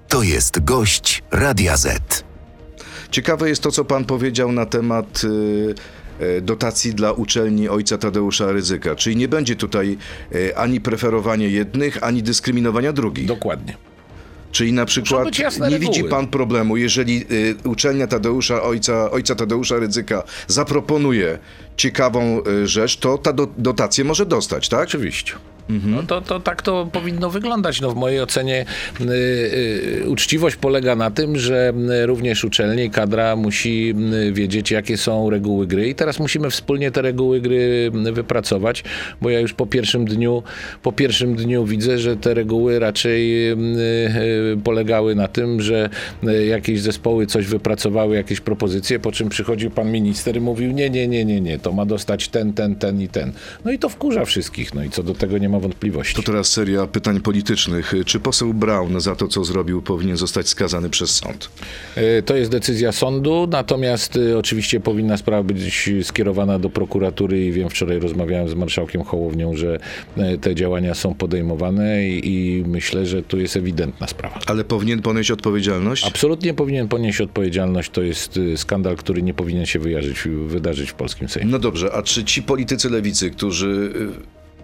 To 0.08 0.24
jest 0.24 0.63
gość 0.63 1.24
Radia 1.32 1.77
Z. 1.77 2.24
Ciekawe 3.12 3.50
jest 3.50 3.63
to, 3.63 3.72
co 3.72 3.86
pan 3.86 4.06
powiedział 4.06 4.51
na 4.51 4.65
temat 4.65 5.22
y, 5.24 5.75
y, 6.22 6.41
dotacji 6.41 6.94
dla 6.94 7.12
uczelni 7.12 7.70
ojca 7.70 7.98
Tadeusza 7.98 8.51
Ryzyka. 8.51 8.96
Czyli 8.96 9.15
nie 9.15 9.27
będzie 9.27 9.56
tutaj 9.56 9.98
y, 10.36 10.58
ani 10.58 10.82
preferowania 10.82 11.48
jednych, 11.48 12.03
ani 12.03 12.24
dyskryminowania 12.24 12.94
drugich. 12.94 13.27
Dokładnie. 13.27 13.87
Czyli 14.58 14.74
na 14.74 14.86
przykład 14.86 15.40
nie 15.40 15.50
reguły. 15.50 15.80
widzi 15.80 16.04
pan 16.04 16.28
problemu, 16.28 16.78
jeżeli 16.78 17.26
y, 17.32 17.56
uczelnia 17.64 18.08
Tadeusza, 18.08 18.64
ojca, 18.64 19.12
ojca 19.12 19.36
Tadeusza 19.36 19.80
Rydzyka 19.80 20.24
zaproponuje 20.48 21.40
ciekawą 21.76 22.42
y, 22.48 22.68
rzecz, 22.68 22.98
to 22.98 23.18
ta 23.18 23.34
do, 23.34 23.48
dotację 23.58 24.04
może 24.04 24.26
dostać, 24.26 24.70
tak? 24.70 24.84
Oczywiście. 24.84 25.34
No 25.69 26.03
to, 26.03 26.21
to 26.21 26.39
tak 26.39 26.62
to 26.62 26.89
powinno 26.91 27.29
wyglądać. 27.29 27.81
No 27.81 27.91
w 27.91 27.95
mojej 27.95 28.21
ocenie 28.21 28.65
y, 29.01 29.03
y, 29.03 30.09
uczciwość 30.09 30.55
polega 30.55 30.95
na 30.95 31.12
tym, 31.12 31.38
że 31.38 31.74
y, 32.03 32.05
również 32.05 32.43
uczelnie 32.43 32.86
i 32.86 32.89
kadra 32.89 33.36
musi 33.36 33.93
y, 34.27 34.31
wiedzieć, 34.31 34.71
jakie 34.71 34.97
są 34.97 35.29
reguły 35.29 35.67
gry 35.67 35.89
i 35.89 35.95
teraz 35.95 36.19
musimy 36.19 36.50
wspólnie 36.50 36.91
te 36.91 37.01
reguły 37.01 37.41
gry 37.41 37.91
y, 38.07 38.12
wypracować, 38.12 38.83
bo 39.21 39.29
ja 39.29 39.39
już 39.39 39.53
po 39.53 39.65
pierwszym 39.65 40.05
dniu, 40.05 40.43
po 40.83 40.91
pierwszym 40.91 41.36
dniu 41.36 41.65
widzę, 41.65 41.97
że 41.97 42.17
te 42.17 42.33
reguły 42.33 42.79
raczej 42.79 43.51
y, 43.51 43.57
polegały 44.63 45.15
na 45.15 45.27
tym, 45.27 45.62
że 45.62 45.89
jakieś 46.47 46.81
zespoły 46.81 47.25
coś 47.25 47.45
wypracowały, 47.45 48.15
jakieś 48.15 48.39
propozycje, 48.39 49.00
po 49.00 49.12
czym 49.12 49.29
przychodził 49.29 49.71
pan 49.71 49.91
minister 49.91 50.38
i 50.38 50.41
mówił 50.41 50.71
nie, 50.71 50.89
nie, 50.89 51.07
nie, 51.07 51.25
nie, 51.25 51.41
nie, 51.41 51.59
to 51.59 51.71
ma 51.71 51.86
dostać 51.86 52.29
ten, 52.29 52.53
ten, 52.53 52.75
ten 52.75 53.01
i 53.01 53.07
ten. 53.07 53.31
No 53.65 53.71
i 53.71 53.79
to 53.79 53.89
wkurza 53.89 54.25
wszystkich, 54.25 54.74
no 54.74 54.83
i 54.83 54.89
co 54.89 55.03
do 55.03 55.13
tego 55.13 55.38
nie 55.38 55.50
ma 55.50 55.57
wątpliwości. 55.60 56.16
To 56.16 56.24
teraz 56.24 56.48
seria 56.48 56.88
pytań 56.88 57.22
politycznych. 57.22 57.94
Czy 58.06 58.20
poseł 58.20 58.54
Braun 58.54 59.02
za 59.02 59.16
to, 59.16 59.28
co 59.28 59.44
zrobił, 59.44 59.82
powinien 59.82 60.18
zostać 60.18 60.50
skazany 60.50 60.90
przez 60.90 61.10
sąd? 61.10 61.50
E, 61.96 62.22
To 62.22 62.36
jest 62.36 62.52
decyzja 62.52 62.92
sądu, 62.92 63.48
natomiast 63.52 64.18
e, 64.18 64.38
oczywiście 64.38 64.80
powinna 64.80 65.18
sprawa 65.18 65.44
być 65.44 65.90
skierowana 66.04 66.60
do 66.60 66.70
prokuratury 66.70 67.46
i 67.46 67.52
wiem, 67.52 67.70
wczoraj 67.70 68.00
rozmawiałem 68.00 68.50
z 68.50 68.54
marszałkiem 68.54 69.04
Hołownią, 69.04 69.56
że 69.56 69.80
e, 70.18 70.38
te 70.38 70.56
działania 70.56 70.94
są 70.96 71.14
podejmowane 71.14 72.08
i, 72.08 72.32
i 72.34 72.64
myślę, 72.68 73.06
że 73.06 73.24
tu 73.24 73.40
jest 73.40 73.58
ewidentna 73.58 74.08
sprawa. 74.08 74.40
Ale 74.46 74.64
powinien 74.64 75.02
ponieść 75.02 75.32
odpowiedzialność? 75.32 76.08
Absolutnie 76.08 76.54
powinien 76.54 76.88
ponieść 76.88 77.22
odpowiedzialność. 77.22 77.92
To 77.92 78.02
jest 78.02 78.40
skandal, 78.56 78.96
który 78.96 79.22
nie 79.22 79.34
powinien 79.34 79.66
się 79.66 79.80
wyjarzyć, 79.80 80.18
wydarzyć 80.48 80.92
w 80.92 80.94
polskim 80.94 81.30
Sejmie. 81.30 81.52
No 81.52 81.60
dobrze, 81.60 81.94
a 81.94 82.02
czy 82.02 82.24
ci 82.24 82.44
politycy 82.44 82.90
lewicy, 82.90 83.32
którzy 83.32 83.94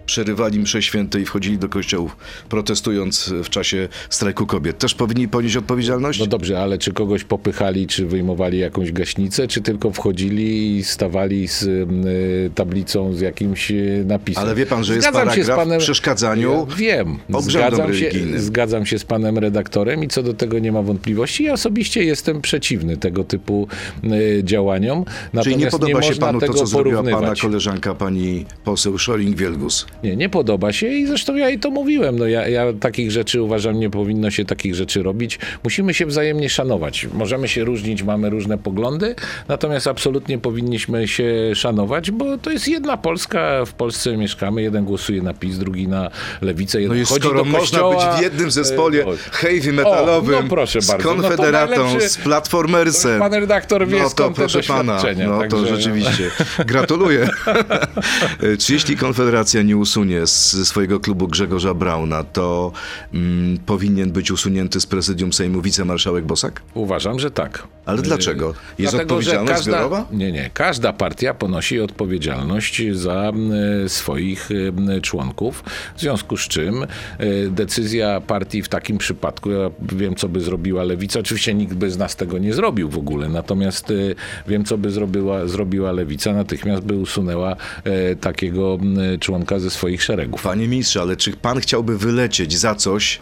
przerywali 0.05 0.60
msze 0.60 0.81
święte 0.81 1.22
i 1.22 1.25
wchodzili 1.25 1.57
do 1.57 1.69
kościołów, 1.69 2.17
protestując 2.50 3.33
w 3.43 3.50
czasie 3.50 3.88
strajku 4.10 4.45
kobiet, 4.45 4.77
też 4.77 4.93
powinni 4.93 5.27
ponieść 5.27 5.55
odpowiedzialność? 5.55 6.19
No 6.19 6.27
dobrze, 6.27 6.60
ale 6.60 6.77
czy 6.77 6.93
kogoś 6.93 7.24
popychali, 7.24 7.88
czy 7.88 8.05
wyjmowali 8.05 8.60
jakąś 8.60 8.91
gaśnicę, 8.91 9.48
czy 9.48 9.62
tylko 9.62 9.91
wchodzili 9.91 10.77
i 10.77 10.83
stawali 10.83 11.48
z 11.48 11.63
y, 11.63 12.51
tablicą 12.55 13.13
z 13.13 13.22
jakimś 13.22 13.72
y, 13.72 14.03
napisem? 14.07 14.43
Ale 14.43 14.55
wie 14.55 14.65
pan, 14.65 14.83
że 14.83 14.95
jest 14.95 15.07
Zgadzam 15.07 15.36
się 15.36 15.43
z 15.43 15.48
paragraf 15.48 15.79
w 15.79 15.83
przeszkadzaniu 15.83 16.67
Ja 16.69 16.75
wiem. 16.75 17.17
Zgadzam 17.39 17.93
się, 17.93 18.12
zgadzam 18.36 18.86
się 18.86 19.00
z 19.00 19.05
panem 19.05 19.38
redaktorem 19.38 20.03
i 20.03 20.07
co 20.07 20.24
do 20.24 20.33
tego 20.33 20.60
nie 20.60 20.72
ma 20.72 20.81
wątpliwości. 20.81 21.43
Ja 21.43 21.53
osobiście 21.53 22.03
jestem 22.03 22.41
przeciwny 22.41 22.98
tego 22.98 23.24
typu 23.24 23.67
y, 24.03 24.41
działaniom. 24.43 25.05
Natomiast 25.33 25.43
Czyli 25.43 25.57
nie 25.57 25.72
podoba 25.72 26.01
się 26.01 26.07
można 26.07 26.25
panu 26.27 26.39
to, 26.39 26.53
co 26.53 26.65
zrobiła 26.65 26.95
pana 26.95 27.12
porównywać. 27.12 27.41
koleżanka, 27.41 27.95
pani 27.95 28.45
poseł 28.63 28.95
Szoring-Wielgus? 28.98 29.86
Nie, 30.03 30.15
nie 30.15 30.29
podoba 30.29 30.74
się 30.74 30.88
i 30.88 31.07
zresztą 31.07 31.36
ja 31.36 31.50
jej 31.50 31.60
to 31.60 31.72
mówiłem. 31.72 32.19
No 32.19 32.27
ja, 32.27 32.48
ja 32.48 32.74
takich 32.79 33.12
rzeczy 33.12 33.41
uważam, 33.41 33.79
nie 33.79 33.89
powinno 33.89 34.31
się 34.31 34.45
takich 34.45 34.75
rzeczy 34.75 35.03
robić. 35.03 35.39
Musimy 35.63 35.93
się 35.93 36.05
wzajemnie 36.05 36.50
szanować. 36.50 37.07
Możemy 37.13 37.48
się 37.48 37.63
różnić, 37.63 38.03
mamy 38.03 38.29
różne 38.29 38.57
poglądy, 38.57 39.15
natomiast 39.48 39.88
absolutnie 39.88 40.38
powinniśmy 40.38 41.07
się 41.07 41.33
szanować, 41.55 42.12
bo 42.12 42.38
to 42.38 42.51
jest 42.51 42.67
jedna 42.67 42.98
Polska, 42.98 43.65
w 43.65 43.74
Polsce 43.74 44.17
mieszkamy, 44.17 44.62
jeden 44.62 44.86
głosuje 44.86 45.22
na 45.22 45.33
PiS, 45.33 45.57
drugi 45.57 45.88
na 45.88 46.10
Lewicę, 46.41 46.81
jeden 46.81 46.98
No 46.98 47.03
i 47.03 47.05
chodzi 47.05 47.22
skoro 47.22 47.39
do 47.39 47.45
można 47.45 47.60
kościoła, 47.79 48.12
być 48.12 48.19
w 48.19 48.22
jednym 48.22 48.51
zespole 48.51 49.00
e, 49.00 49.05
o, 49.05 49.13
heavy 49.31 49.74
metalowym 49.74 50.36
O, 50.36 50.41
no 50.41 50.50
proszę 50.50 50.81
z 50.81 50.88
bardzo. 50.88 51.15
No 51.15 51.22
to 51.22 51.27
Konfederatą, 51.27 51.74
najlepszy- 51.75 52.10
z 52.10 52.17
Platformersem, 52.17 53.19
Pan 53.19 53.33
redaktor 53.33 53.88
wie 53.88 54.00
no 54.00 54.10
to 54.10 54.31
proszę 54.31 54.63
pana, 54.63 55.01
no 55.27 55.41
to 55.41 55.57
także- 55.57 55.75
rzeczywiście. 55.75 56.31
Gratuluję. 56.65 57.29
Czy 58.60 58.74
jeśli 58.74 58.98
Konfederacja 58.98 59.62
nie 59.62 59.77
usunie 59.94 60.28
z 60.28 60.68
swojego 60.68 61.00
klubu 61.00 61.28
Grzegorza 61.28 61.74
Brauna, 61.74 62.24
to 62.24 62.72
mm, 63.14 63.58
powinien 63.58 64.12
być 64.12 64.32
usunięty 64.32 64.82
z 64.82 64.86
prezydium 64.86 65.34
Sejmu 65.34 65.62
wicemarszałek 65.62 66.26
Bosak? 66.26 66.62
Uważam, 66.74 67.20
że 67.20 67.32
tak. 67.32 67.68
Ale 67.86 68.02
dlaczego? 68.02 68.54
Jest 68.78 68.94
Dlatego, 68.94 69.02
odpowiedzialność 69.02 69.54
każda, 69.54 69.72
zbiorowa? 69.72 70.06
Nie, 70.12 70.32
nie. 70.32 70.50
Każda 70.54 70.94
partia 70.94 71.34
ponosi 71.34 71.80
odpowiedzialność 71.80 72.82
za 72.92 73.32
e, 73.86 73.90
swoich 73.90 74.50
e, 74.98 75.02
członków, 75.02 75.64
w 75.96 76.02
związku 76.02 76.38
z 76.38 76.48
czym 76.48 76.86
decyzja 77.50 78.22
partii 78.22 78.62
w 78.62 78.70
takim 78.70 78.98
przypadku, 78.98 79.52
ja 79.52 79.70
wiem, 79.82 80.16
co 80.16 80.30
by 80.30 80.42
zrobiła 80.42 80.84
Lewica, 80.84 81.20
oczywiście 81.20 81.54
nikt 81.54 81.74
by 81.74 81.92
z 81.92 81.98
nas 81.98 82.16
tego 82.16 82.38
nie 82.38 82.54
zrobił 82.54 82.90
w 82.90 82.98
ogóle, 82.98 83.30
natomiast 83.30 83.94
wiem, 84.48 84.66
co 84.66 84.78
by 84.78 84.92
zrobiła, 84.92 85.48
zrobiła 85.48 85.92
Lewica, 85.92 86.34
natychmiast 86.34 86.84
by 86.84 86.98
usunęła 86.98 87.56
takiego 88.22 88.78
członka 89.20 89.60
ze 89.60 89.70
swoich 89.84 90.04
szeregów. 90.04 90.44
Panie 90.44 90.68
ministrze, 90.68 91.02
ale 91.02 91.16
czy 91.18 91.32
pan 91.32 91.60
chciałby 91.60 91.98
wylecieć 91.98 92.58
za 92.58 92.75
coś, 92.75 93.20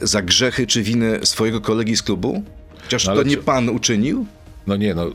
e, 0.00 0.06
za 0.06 0.22
grzechy 0.22 0.66
czy 0.66 0.82
winę 0.82 1.18
swojego 1.22 1.60
kolegi 1.60 1.96
z 1.96 2.02
klubu? 2.02 2.42
Chociaż 2.82 3.06
No 3.06 3.14
to 3.14 3.22
nie 3.22 3.36
czy- 3.36 3.42
pan 3.42 3.68
uczynił? 3.68 4.26
No 4.66 4.76
nie, 4.76 4.94
no, 4.94 5.06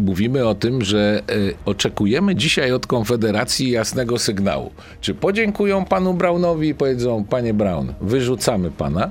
mówimy 0.00 0.46
o 0.48 0.54
tym, 0.54 0.84
że 0.84 1.22
y, 1.30 1.54
oczekujemy 1.64 2.36
dzisiaj 2.36 2.72
od 2.72 2.86
Konfederacji 2.86 3.70
jasnego 3.70 4.18
sygnału. 4.18 4.70
Czy 5.00 5.14
podziękują 5.14 5.84
panu 5.84 6.14
Braunowi 6.14 6.68
i 6.68 6.74
powiedzą, 6.74 7.24
panie 7.24 7.54
Braun, 7.54 7.94
wyrzucamy 8.00 8.70
pana? 8.70 9.10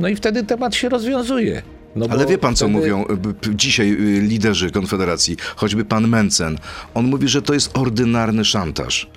No 0.00 0.08
i 0.08 0.16
wtedy 0.16 0.42
temat 0.44 0.74
się 0.74 0.88
rozwiązuje. 0.88 1.62
No 1.96 2.06
Ale 2.10 2.26
wie 2.26 2.38
pan, 2.38 2.56
co 2.56 2.64
wtedy- 2.64 2.78
mówią 2.78 3.04
y, 3.10 3.16
b- 3.16 3.34
p- 3.34 3.50
dzisiaj 3.54 3.90
y, 3.92 4.20
liderzy 4.20 4.70
Konfederacji, 4.70 5.36
choćby 5.56 5.84
pan 5.84 6.08
Mencen. 6.08 6.58
On 6.94 7.04
mówi, 7.06 7.28
że 7.28 7.42
to 7.42 7.54
jest 7.54 7.78
ordynarny 7.78 8.44
szantaż. 8.44 9.10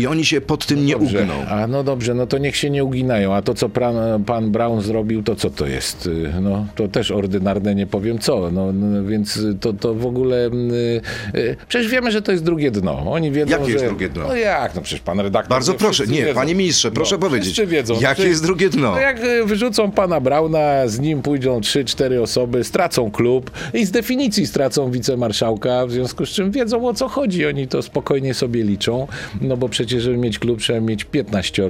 I 0.00 0.06
oni 0.06 0.24
się 0.24 0.40
pod 0.40 0.66
tym 0.66 0.86
nie 0.86 0.92
Dobrze. 0.92 1.20
ugną. 1.22 1.34
A 1.48 1.66
no 1.66 1.84
dobrze, 1.84 2.14
no 2.14 2.26
to 2.26 2.38
niech 2.38 2.56
się 2.56 2.70
nie 2.70 2.84
uginają. 2.84 3.34
A 3.34 3.42
to, 3.42 3.54
co 3.54 3.68
pan, 3.68 4.24
pan 4.26 4.50
Brown 4.50 4.80
zrobił, 4.80 5.22
to 5.22 5.36
co 5.36 5.50
to 5.50 5.66
jest? 5.66 6.06
Y, 6.06 6.32
No, 6.40 6.66
to 6.74 6.88
też 6.88 7.10
ordynarne, 7.10 7.74
nie 7.74 7.86
powiem 7.86 8.18
co. 8.18 8.50
No, 8.50 8.72
no 8.72 9.04
więc 9.04 9.38
to, 9.60 9.72
to 9.72 9.94
w 9.94 10.06
ogóle... 10.06 10.46
y, 10.46 11.00
y, 11.38 11.56
Przecież 11.68 11.88
wiemy, 11.90 12.12
że 12.12 12.22
to 12.22 12.32
jest 12.32 12.44
drugie 12.44 12.70
dno. 12.70 13.12
Oni 13.12 13.30
wiedzą, 13.30 13.50
Jakie 13.50 13.64
że... 13.64 13.70
jest 13.72 13.84
drugie 13.84 14.08
dno? 14.08 14.28
No 14.28 14.34
jak? 14.36 14.74
No 14.74 14.82
przecież 14.82 15.00
pan 15.00 15.20
redaktor... 15.20 15.50
Bardzo 15.50 15.74
proszę, 15.74 16.06
nie, 16.06 16.22
wiedzą. 16.22 16.34
panie 16.34 16.54
ministrze, 16.54 16.90
proszę 16.90 17.14
no, 17.14 17.18
powiedzieć, 17.18 17.52
Wszyscy 17.52 17.66
wiedzą. 17.66 17.94
jakie 17.94 18.06
Przecież- 18.06 18.30
jest 18.30 18.42
drugie 18.42 18.68
dno? 18.68 18.90
No 18.90 19.00
jak 19.00 19.24
y, 19.24 19.44
wyrzucą 19.44 19.90
pana 19.90 20.20
Brauna, 20.20 20.88
z 20.88 20.98
nim 21.00 21.22
pójdą 21.22 21.60
3-4 21.60 22.22
osoby, 22.22 22.64
stracą 22.64 23.10
klub 23.10 23.50
i 23.74 23.86
z 23.86 23.90
definicji 23.90 24.46
stracą 24.46 24.90
wicemarszałka, 24.90 25.86
w 25.86 25.90
związku 25.90 26.26
z 26.26 26.28
czym 26.30 26.50
wiedzą 26.50 26.88
o 26.88 26.94
co 26.94 27.08
chodzi. 27.08 27.46
Oni 27.46 27.68
to 27.68 27.82
spokojnie 27.82 28.34
sobie 28.34 28.62
liczą, 28.62 29.06
no 29.40 29.56
bo 29.56 29.68
przecież, 29.68 29.89
żeby 29.98 30.16
mieć 30.16 30.38
klub, 30.38 30.60
trzeba 30.60 30.80
mieć 30.80 31.04
15 31.04 31.68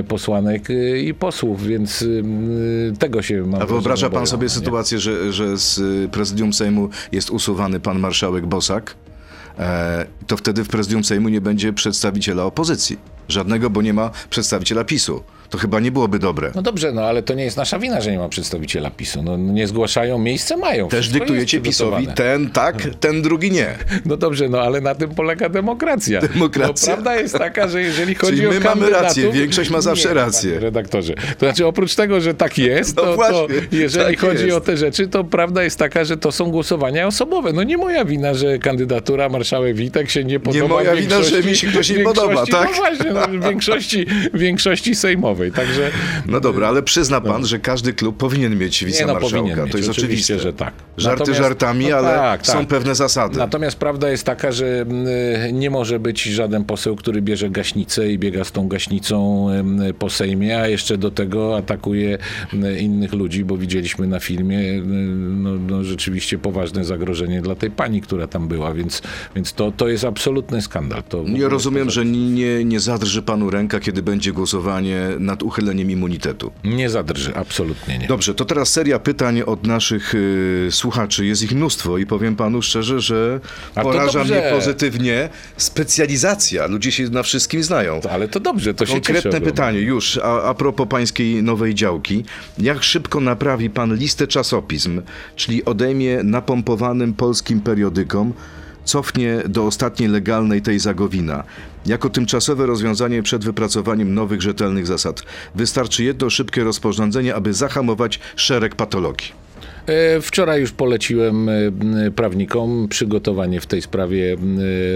y, 0.00 0.04
posłanek 0.04 0.70
y, 0.70 1.02
i 1.02 1.14
posłów, 1.14 1.66
więc 1.66 2.02
y, 2.02 2.22
tego 2.98 3.22
się 3.22 3.42
mam 3.42 3.62
A 3.62 3.66
wyobraża 3.66 4.10
pan 4.10 4.26
sobie 4.26 4.48
sytuację, 4.48 4.98
że, 4.98 5.32
że 5.32 5.56
z 5.56 5.80
prezydium 6.10 6.52
Sejmu 6.52 6.88
jest 7.12 7.30
usuwany 7.30 7.80
pan 7.80 7.98
marszałek 7.98 8.46
Bosak? 8.46 8.96
E, 9.58 10.06
to 10.26 10.36
wtedy 10.36 10.64
w 10.64 10.68
prezydium 10.68 11.04
Sejmu 11.04 11.28
nie 11.28 11.40
będzie 11.40 11.72
przedstawiciela 11.72 12.44
opozycji. 12.44 12.98
Żadnego, 13.28 13.70
bo 13.70 13.82
nie 13.82 13.92
ma 13.92 14.10
przedstawiciela 14.30 14.84
PiSu. 14.84 15.22
To 15.54 15.58
chyba 15.58 15.80
nie 15.80 15.92
byłoby 15.92 16.18
dobre. 16.18 16.52
No 16.54 16.62
dobrze, 16.62 16.92
no 16.92 17.02
ale 17.02 17.22
to 17.22 17.34
nie 17.34 17.44
jest 17.44 17.56
nasza 17.56 17.78
wina, 17.78 18.00
że 18.00 18.12
nie 18.12 18.18
ma 18.18 18.28
przedstawiciela 18.28 18.90
PiSu. 18.90 19.22
No, 19.22 19.36
no 19.38 19.52
nie 19.52 19.66
zgłaszają, 19.66 20.18
miejsce 20.18 20.56
mają. 20.56 20.88
Też 20.88 21.00
Wszystko 21.00 21.18
dyktujecie 21.18 21.60
PiSowi 21.60 22.06
ten 22.06 22.50
tak, 22.50 22.82
ten 23.00 23.22
drugi 23.22 23.50
nie. 23.50 23.66
No 24.04 24.16
dobrze, 24.16 24.48
no 24.48 24.60
ale 24.60 24.80
na 24.80 24.94
tym 24.94 25.10
polega 25.10 25.48
demokracja. 25.48 26.20
Demokracja. 26.20 26.88
No, 26.88 27.02
prawda 27.02 27.20
jest 27.20 27.38
taka, 27.38 27.68
że 27.68 27.82
jeżeli 27.82 28.14
chodzi 28.20 28.36
Czyli 28.36 28.46
o 28.46 28.50
my 28.50 28.60
mamy 28.60 28.90
rację, 28.90 29.32
większość 29.32 29.70
ma 29.70 29.80
zawsze 29.80 30.08
nie, 30.08 30.14
rację. 30.14 30.58
redaktorze. 30.60 31.14
To 31.14 31.46
znaczy 31.46 31.66
oprócz 31.66 31.94
tego, 31.94 32.20
że 32.20 32.34
tak 32.34 32.58
jest, 32.58 32.96
No 32.96 33.02
to, 33.02 33.08
to 33.08 33.16
właśnie, 33.16 33.56
jeżeli 33.72 34.16
tak 34.16 34.20
chodzi 34.30 34.44
jest. 34.44 34.56
o 34.56 34.60
te 34.60 34.76
rzeczy, 34.76 35.08
to 35.08 35.24
prawda 35.24 35.64
jest 35.64 35.78
taka, 35.78 36.04
że 36.04 36.16
to 36.16 36.32
są 36.32 36.50
głosowania 36.50 37.06
osobowe. 37.06 37.52
No 37.52 37.62
nie 37.62 37.76
moja 37.76 38.04
wina, 38.04 38.34
że 38.34 38.58
kandydatura 38.58 39.28
marszałek 39.28 39.76
Witek 39.76 40.10
się 40.10 40.24
nie 40.24 40.40
podoba 40.40 40.68
moja 40.68 40.96
wina, 40.96 41.22
że 41.22 41.42
mi 41.42 41.56
się 41.56 41.66
ktoś 41.66 41.90
nie 41.90 42.04
podoba, 42.04 42.46
tak? 42.46 42.68
No 42.70 42.76
właśnie, 42.76 43.12
no, 43.12 43.28
w 43.28 43.44
większości, 43.48 44.06
większości 44.34 44.94
sejmowej, 44.94 45.43
także... 45.52 45.90
No 46.26 46.40
dobra, 46.40 46.68
ale 46.68 46.82
przyzna 46.82 47.20
pan, 47.20 47.46
że 47.46 47.58
każdy 47.58 47.92
klub 47.92 48.16
powinien 48.16 48.58
mieć 48.58 48.82
Nie, 48.82 48.86
no 48.88 48.92
wicemarszałka. 48.92 49.36
powinien 49.36 49.68
to 49.68 49.78
jest 49.78 49.90
oczywiście, 49.90 50.34
oczywiste. 50.34 50.38
że 50.38 50.52
tak. 50.52 50.74
Żarty 50.96 51.20
Natomiast- 51.20 51.42
żartami, 51.42 51.86
no 51.88 51.96
ale 51.96 52.08
tak, 52.08 52.46
są 52.46 52.52
tak. 52.58 52.68
pewne 52.68 52.94
zasady. 52.94 53.38
Natomiast 53.38 53.76
prawda 53.76 54.10
jest 54.10 54.24
taka, 54.24 54.52
że 54.52 54.66
mm, 54.80 55.06
nie 55.52 55.70
może 55.70 56.00
być 56.00 56.22
żaden 56.22 56.64
poseł, 56.64 56.96
który 56.96 57.22
bierze 57.22 57.50
gaśnicę 57.50 58.12
i 58.12 58.18
biega 58.18 58.44
z 58.44 58.52
tą 58.52 58.68
gaśnicą 58.68 59.48
po 59.98 60.10
Sejmie, 60.10 60.60
a 60.60 60.68
jeszcze 60.68 60.98
do 60.98 61.10
tego 61.10 61.56
atakuje 61.56 62.18
mm, 62.52 62.78
innych 62.78 63.12
ludzi, 63.12 63.44
bo 63.44 63.56
widzieliśmy 63.56 64.06
na 64.06 64.20
filmie 64.20 64.58
mm, 64.58 65.42
no, 65.42 65.50
no, 65.76 65.84
rzeczywiście 65.84 66.38
poważne 66.38 66.84
zagrożenie 66.84 67.42
dla 67.42 67.54
tej 67.54 67.70
pani, 67.70 68.00
która 68.00 68.26
tam 68.26 68.48
była, 68.48 68.74
więc, 68.74 69.02
więc 69.36 69.52
to, 69.52 69.72
to 69.72 69.88
jest 69.88 70.04
absolutny 70.04 70.62
skandal. 70.62 71.02
To 71.02 71.24
Ja 71.26 71.48
rozumiem, 71.48 71.84
jest 71.84 71.94
że 71.94 72.04
nie, 72.04 72.64
nie 72.64 72.80
zadrży 72.80 73.22
panu 73.22 73.50
ręka, 73.50 73.80
kiedy 73.80 74.02
będzie 74.02 74.32
głosowanie 74.32 74.98
nad 75.24 75.42
uchyleniem 75.42 75.90
immunitetu. 75.90 76.52
Nie 76.64 76.90
zadrży, 76.90 77.34
absolutnie 77.34 77.98
nie. 77.98 78.06
Dobrze, 78.06 78.34
to 78.34 78.44
teraz 78.44 78.68
seria 78.72 78.98
pytań 78.98 79.40
od 79.42 79.66
naszych 79.66 80.14
y, 80.14 80.68
słuchaczy. 80.70 81.26
Jest 81.26 81.42
ich 81.42 81.52
mnóstwo 81.52 81.98
i 81.98 82.06
powiem 82.06 82.36
panu 82.36 82.62
szczerze, 82.62 83.00
że 83.00 83.40
A 83.74 83.82
poraża 83.82 84.24
mnie 84.24 84.42
pozytywnie 84.52 85.28
specjalizacja. 85.56 86.66
Ludzie 86.66 86.92
się 86.92 87.04
na 87.04 87.22
wszystkim 87.22 87.62
znają. 87.62 88.00
To, 88.00 88.10
ale 88.10 88.28
to 88.28 88.40
dobrze, 88.40 88.74
to 88.74 88.86
się 88.86 88.92
Konkretne 88.92 89.30
cieszę. 89.30 89.40
bo- 89.40 89.46
pytanie 89.46 89.78
już, 89.80 90.18
a, 90.18 90.42
a 90.42 90.54
propos 90.54 90.88
pańskiej 90.88 91.42
nowej 91.42 91.74
działki. 91.74 92.24
Jak 92.58 92.82
szybko 92.82 93.20
naprawi 93.20 93.70
pan 93.70 93.94
listę 93.96 94.26
czasopism, 94.26 95.02
czyli 95.36 95.64
odejmie 95.64 96.22
napompowanym 96.22 97.14
polskim 97.14 97.60
periodykom, 97.60 98.32
cofnie 98.84 99.42
do 99.48 99.66
ostatniej 99.66 100.08
legalnej 100.08 100.62
tej 100.62 100.78
Zagowina? 100.78 101.44
Jako 101.86 102.10
tymczasowe 102.10 102.66
rozwiązanie 102.66 103.22
przed 103.22 103.44
wypracowaniem 103.44 104.14
nowych 104.14 104.42
rzetelnych 104.42 104.86
zasad. 104.86 105.22
Wystarczy 105.54 106.04
jedno 106.04 106.30
szybkie 106.30 106.64
rozporządzenie, 106.64 107.34
aby 107.34 107.54
zahamować 107.54 108.20
szereg 108.36 108.74
patologii. 108.74 109.43
E, 109.86 110.20
Wczoraj 110.20 110.60
już 110.60 110.72
poleciłem 110.72 111.48
e, 111.48 111.52
prawnikom 112.16 112.88
przygotowanie 112.88 113.60
w 113.60 113.66
tej 113.66 113.82
sprawie 113.82 114.36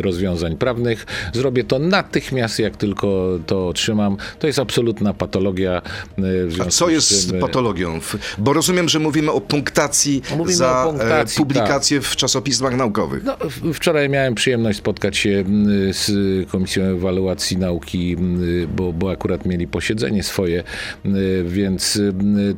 rozwiązań 0.01 0.57
prawnych. 0.57 1.07
Zrobię 1.33 1.65
to 1.65 1.79
natychmiast, 1.79 2.59
jak 2.59 2.77
tylko 2.77 3.39
to 3.47 3.69
otrzymam. 3.69 4.17
To 4.39 4.47
jest 4.47 4.59
absolutna 4.59 5.15
patologia. 5.15 5.83
e, 6.59 6.63
A 6.63 6.65
co 6.65 6.91
jest 6.91 7.33
e, 7.35 7.39
patologią? 7.39 8.01
Bo 8.39 8.53
rozumiem, 8.53 8.89
że 8.89 8.99
mówimy 8.99 9.33
o 9.33 9.41
punktacji 9.41 10.23
Mówimy 10.37 10.57
za 10.57 10.85
o 10.85 10.91
punktacji, 10.91 11.37
e, 11.37 11.39
publikacje 11.39 12.01
w 12.01 12.17
czasopismach 12.17 12.77
naukowych. 12.77 13.25
No, 13.25 13.37
wczoraj 13.75 14.09
miałem 14.09 14.35
przyjemność 14.35 14.79
spotkać 14.79 15.17
się 15.17 15.45
z 15.93 16.11
Komisją 16.51 16.83
Ewaluacji 16.85 17.57
Nauki, 17.57 18.17
bo, 18.77 18.93
bo 18.93 19.11
akurat 19.11 19.47
mieli 19.47 19.67
posiedzenie 19.67 20.23
swoje, 20.23 20.65
więc 21.45 22.01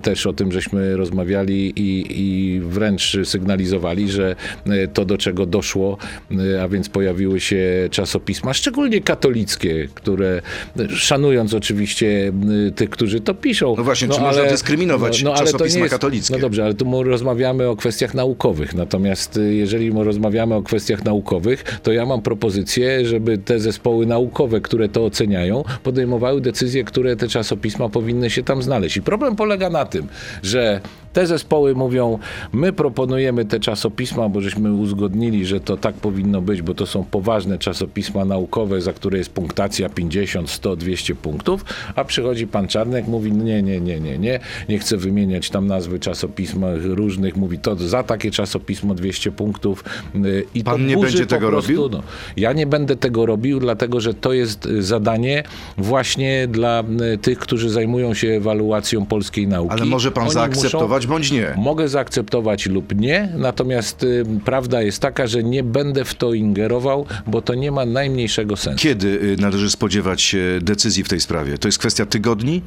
też 0.02 0.26
o 0.26 0.32
tym 0.32 0.52
żeśmy 0.52 0.96
rozmawiali 0.96 1.72
i, 1.76 2.19
i 2.20 2.60
wręcz 2.60 3.16
sygnalizowali, 3.24 4.10
że 4.10 4.36
e, 4.66 4.88
to 4.88 5.04
do 5.04 5.18
czego 5.18 5.46
doszło, 5.46 5.96
m, 6.30 6.38
a 6.62 6.68
więc 6.68 6.88
pojawiły 6.88 7.40
się 7.40 7.88
czasopisma, 7.90 8.54
szczególnie 8.54 9.00
katolickie, 9.00 9.88
które 9.94 10.42
e, 10.78 10.88
szanując 10.88 11.54
oczywiście 11.54 12.32
tych, 12.76 12.90
którzy 12.90 13.20
to 13.20 13.34
piszą. 13.34 13.74
No 13.78 13.84
właśnie, 13.84 14.08
czy 14.08 14.20
można 14.20 14.44
dyskryminować 14.44 15.24
ale 15.24 15.36
to 15.36 15.44
czasopisma 15.44 15.76
nie 15.76 15.82
jest- 15.82 15.94
katolickie? 15.94 16.34
No 16.34 16.40
dobrze, 16.40 16.64
ale 16.64 16.74
tu 16.74 17.02
rozmawiamy 17.02 17.68
o 17.68 17.76
kwestiach 17.76 18.14
naukowych. 18.14 18.74
Natomiast 18.74 19.40
jeżeli 19.50 19.90
rozmawiamy 19.90 20.54
o 20.54 20.62
kwestiach 20.62 21.04
naukowych, 21.04 21.64
to 21.82 21.92
ja 21.92 22.06
mam 22.06 22.22
propozycję, 22.22 23.06
żeby 23.06 23.38
te 23.38 23.60
zespoły 23.60 24.06
naukowe, 24.06 24.60
które 24.60 24.88
to 24.88 25.04
oceniają, 25.04 25.64
podejmowały 25.82 26.40
decyzje, 26.40 26.84
które 26.84 27.16
te 27.16 27.28
czasopisma 27.28 27.88
powinny 27.88 28.30
się 28.30 28.42
tam 28.42 28.62
znaleźć. 28.62 28.96
I 28.96 29.02
problem 29.02 29.36
polega 29.36 29.70
na 29.70 29.84
tym, 29.84 30.06
że 30.42 30.80
te 31.12 31.26
zespoły 31.26 31.74
mówią, 31.74 32.18
my 32.52 32.72
proponujemy 32.72 33.44
te 33.44 33.60
czasopisma, 33.60 34.28
bo 34.28 34.40
żeśmy 34.40 34.72
uzgodnili, 34.72 35.46
że 35.46 35.60
to 35.60 35.76
tak 35.76 35.94
powinno 35.94 36.42
być, 36.42 36.62
bo 36.62 36.74
to 36.74 36.86
są 36.86 37.04
poważne 37.04 37.58
czasopisma 37.58 38.24
naukowe, 38.24 38.80
za 38.80 38.92
które 38.92 39.18
jest 39.18 39.30
punktacja 39.30 39.88
50, 39.88 40.50
100, 40.50 40.76
200 40.76 41.14
punktów, 41.14 41.64
a 41.96 42.04
przychodzi 42.04 42.46
pan 42.46 42.68
Czarnek, 42.68 43.06
mówi 43.06 43.32
nie, 43.32 43.62
nie, 43.62 43.80
nie, 43.80 44.00
nie, 44.00 44.18
nie, 44.18 44.40
nie 44.68 44.78
chcę 44.78 44.96
wymieniać 44.96 45.50
tam 45.50 45.66
nazwy 45.66 45.98
czasopism 45.98 46.64
różnych, 46.82 47.36
mówi 47.36 47.58
to 47.58 47.76
za 47.76 48.02
takie 48.02 48.30
czasopismo 48.30 48.94
200 48.94 49.32
punktów 49.32 49.84
y, 50.14 50.44
i 50.54 50.64
Pan 50.64 50.74
to 50.74 50.80
nie 50.80 50.96
będzie 50.96 51.26
tego 51.26 51.48
prostu, 51.48 51.72
robił? 51.72 51.88
No, 51.98 52.02
ja 52.36 52.52
nie 52.52 52.66
będę 52.66 52.96
tego 52.96 53.26
robił, 53.26 53.60
dlatego 53.60 54.00
że 54.00 54.14
to 54.14 54.32
jest 54.32 54.66
y, 54.66 54.82
zadanie 54.82 55.42
właśnie 55.78 56.48
dla 56.48 56.84
y, 57.14 57.18
tych, 57.18 57.38
którzy 57.38 57.70
zajmują 57.70 58.14
się 58.14 58.28
ewaluacją 58.28 59.06
polskiej 59.06 59.48
nauki. 59.48 59.72
Ale 59.72 59.84
może 59.84 60.10
pan 60.10 60.24
Oni 60.24 60.32
zaakceptować 60.32 60.99
bądź 61.06 61.30
nie. 61.30 61.54
Mogę 61.56 61.88
zaakceptować 61.88 62.66
lub 62.66 62.96
nie, 62.96 63.32
natomiast 63.36 64.02
y, 64.02 64.24
prawda 64.44 64.82
jest 64.82 65.02
taka, 65.02 65.26
że 65.26 65.42
nie 65.42 65.62
będę 65.62 66.04
w 66.04 66.14
to 66.14 66.34
ingerował, 66.34 67.06
bo 67.26 67.42
to 67.42 67.54
nie 67.54 67.72
ma 67.72 67.84
najmniejszego 67.86 68.56
sensu. 68.56 68.82
Kiedy 68.82 69.08
y, 69.08 69.36
należy 69.40 69.70
spodziewać 69.70 70.22
się 70.22 70.58
decyzji 70.62 71.04
w 71.04 71.08
tej 71.08 71.20
sprawie? 71.20 71.58
To 71.58 71.68
jest 71.68 71.78
kwestia 71.78 72.06
tygodni? 72.06 72.62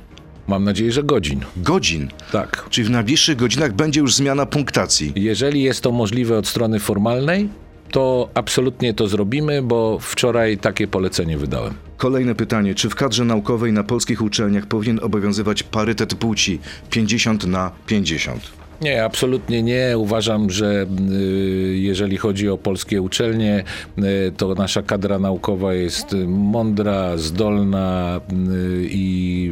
Mam 0.47 0.63
nadzieję, 0.63 0.91
że 0.91 1.03
godzin. 1.03 1.41
Godzin. 1.57 2.07
Tak. 2.31 2.65
Czyli 2.69 2.87
w 2.87 2.89
najbliższych 2.89 3.35
godzinach 3.35 3.73
będzie 3.73 3.99
już 3.99 4.15
zmiana 4.15 4.45
punktacji. 4.45 5.13
Jeżeli 5.15 5.63
jest 5.63 5.81
to 5.81 5.91
możliwe 5.91 6.37
od 6.37 6.47
strony 6.47 6.79
formalnej, 6.79 7.49
to 7.93 8.29
absolutnie 8.33 8.93
to 8.93 9.07
zrobimy, 9.07 9.61
bo 9.61 9.99
wczoraj 9.99 10.57
takie 10.57 10.87
polecenie 10.87 11.37
wydałem. 11.37 11.73
Kolejne 11.97 12.35
pytanie. 12.35 12.75
Czy 12.75 12.89
w 12.89 12.95
kadrze 12.95 13.25
naukowej 13.25 13.73
na 13.73 13.83
polskich 13.83 14.21
uczelniach 14.21 14.65
powinien 14.65 14.99
obowiązywać 15.03 15.63
parytet 15.63 16.15
płci 16.15 16.59
50 16.89 17.45
na 17.45 17.71
50? 17.87 18.62
Nie, 18.83 19.03
absolutnie 19.03 19.63
nie. 19.63 19.97
Uważam, 19.97 20.49
że 20.49 20.85
y, 21.11 21.77
jeżeli 21.77 22.17
chodzi 22.17 22.49
o 22.49 22.57
polskie 22.57 23.01
uczelnie, 23.01 23.63
y, 23.97 24.31
to 24.37 24.55
nasza 24.55 24.81
kadra 24.81 25.19
naukowa 25.19 25.73
jest 25.73 26.13
y, 26.13 26.27
mądra, 26.27 27.17
zdolna 27.17 28.21
i 28.81 29.51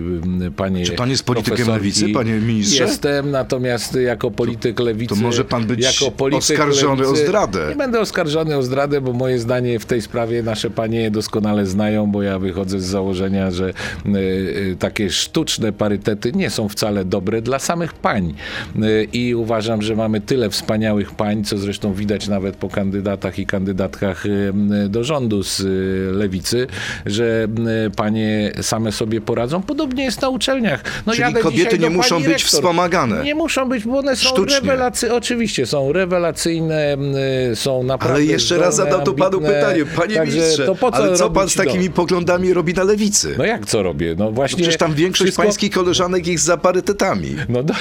panie 0.56 0.86
Czy 0.86 0.92
pan 0.92 1.10
jest 1.10 1.24
politykiem 1.24 1.68
lewicy, 1.68 2.10
panie 2.10 2.34
ministrze? 2.34 2.84
Jestem, 2.84 3.32
natomiast 3.32 3.96
jako 3.96 4.32
polityk 4.32 4.80
lewicy... 4.80 5.16
to 5.16 5.22
może 5.22 5.46
pan 5.46 5.66
być 5.66 6.04
oskarżony 6.34 7.08
o 7.08 7.16
zdradę. 7.16 7.66
Nie 7.70 7.76
będę 7.76 8.00
oskarżony 8.00 8.58
o 8.58 8.64
zdradę, 8.64 9.02
bo 9.02 9.14
moje 9.14 9.40
zdanie 9.40 9.80
w 9.80 9.86
tej 9.86 10.02
sprawie 10.02 10.44
nasze 10.44 10.70
panie 10.70 11.12
doskonale 11.12 11.66
znają, 11.66 12.12
bo 12.12 12.22
ja 12.22 12.40
wychodzę 12.40 12.80
z 12.80 12.86
założenia, 12.86 13.52
że 13.52 13.74
takie 14.80 15.10
sztuczne 15.10 15.74
parytety 15.74 16.32
nie 16.36 16.50
są 16.50 16.70
wcale 16.70 17.06
dobre 17.06 17.42
dla 17.42 17.60
samych 17.60 17.94
pań. 17.94 18.34
I 19.14 19.21
i 19.22 19.36
uważam, 19.36 19.82
że 19.82 19.96
mamy 19.96 20.22
tyle 20.22 20.50
wspaniałych 20.50 21.12
pań, 21.12 21.44
co 21.44 21.58
zresztą 21.58 21.94
widać 21.94 22.28
nawet 22.28 22.56
po 22.56 22.70
kandydatach 22.70 23.40
i 23.40 23.46
kandydatkach 23.46 24.24
do 24.90 25.04
rządu 25.04 25.44
z 25.44 25.62
lewicy, 26.16 26.68
że 27.06 27.48
panie 27.96 28.52
same 28.62 28.92
sobie 28.92 29.22
poradzą. 29.22 29.62
Podobnie 29.62 30.04
jest 30.04 30.22
na 30.22 30.30
uczelniach. 30.30 30.84
No, 31.06 31.14
Czyli 31.14 31.34
kobiety 31.34 31.80
nie 31.80 31.90
muszą 31.90 32.18
być 32.18 32.28
rektor. 32.28 32.48
wspomagane. 32.48 33.24
Nie 33.24 33.36
muszą 33.36 33.70
być, 33.70 33.84
bo 33.84 34.00
one 34.00 34.16
są 34.16 34.46
rewelacyjne. 34.46 35.16
Oczywiście 35.16 35.66
są 35.66 35.94
rewelacyjne, 35.94 36.98
są 37.56 37.84
naprawdę 37.84 38.16
Ale 38.16 38.26
jeszcze 38.26 38.58
raz 38.58 38.76
zadam 38.76 39.04
to 39.04 39.14
panu 39.14 39.42
pytanie, 39.42 39.86
panie 39.96 40.16
Także 40.16 40.38
ministrze, 40.38 40.66
to 40.66 40.76
po 40.76 40.92
co 40.92 40.98
ale 40.98 41.16
co 41.16 41.30
pan 41.30 41.50
z 41.50 41.56
takimi 41.56 41.90
poglądami 41.90 42.54
robi 42.54 42.74
na 42.74 42.84
lewicy? 42.84 43.36
No 43.38 43.46
jak 43.46 43.66
co 43.66 43.84
robię? 43.84 44.16
No 44.18 44.32
właśnie. 44.32 44.58
No 44.58 44.62
przecież 44.62 44.78
tam 44.78 44.94
większość 44.94 45.28
wszystko... 45.28 45.44
pańskich 45.44 45.72
koleżanek 45.72 46.28
jest 46.28 46.44
za 46.44 46.58
parytetami. 46.58 47.36
No, 47.50 47.64
do... 47.64 47.74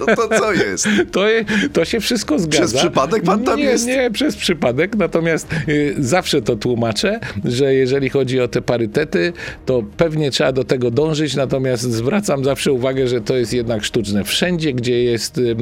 no 0.00 0.06
to 0.16 0.28
co 0.38 0.52
jest? 0.52 0.69
To, 1.12 1.26
to 1.72 1.84
się 1.84 2.00
wszystko 2.00 2.38
zgadza. 2.38 2.58
Przez 2.58 2.74
przypadek 2.74 3.22
pan 3.22 3.44
tam 3.44 3.58
nie, 3.58 3.64
jest? 3.64 3.86
Nie, 3.86 4.10
przez 4.10 4.36
przypadek, 4.36 4.96
natomiast 4.96 5.48
y, 5.68 5.94
zawsze 5.98 6.42
to 6.42 6.56
tłumaczę, 6.56 7.20
że 7.44 7.74
jeżeli 7.74 8.08
chodzi 8.08 8.40
o 8.40 8.48
te 8.48 8.62
parytety, 8.62 9.32
to 9.66 9.82
pewnie 9.96 10.30
trzeba 10.30 10.52
do 10.52 10.64
tego 10.64 10.90
dążyć, 10.90 11.36
natomiast 11.36 11.82
zwracam 11.82 12.44
zawsze 12.44 12.72
uwagę, 12.72 13.08
że 13.08 13.20
to 13.20 13.36
jest 13.36 13.52
jednak 13.52 13.84
sztuczne. 13.84 14.24
Wszędzie, 14.24 14.72
gdzie 14.72 15.02
jest 15.02 15.38
y, 15.38 15.56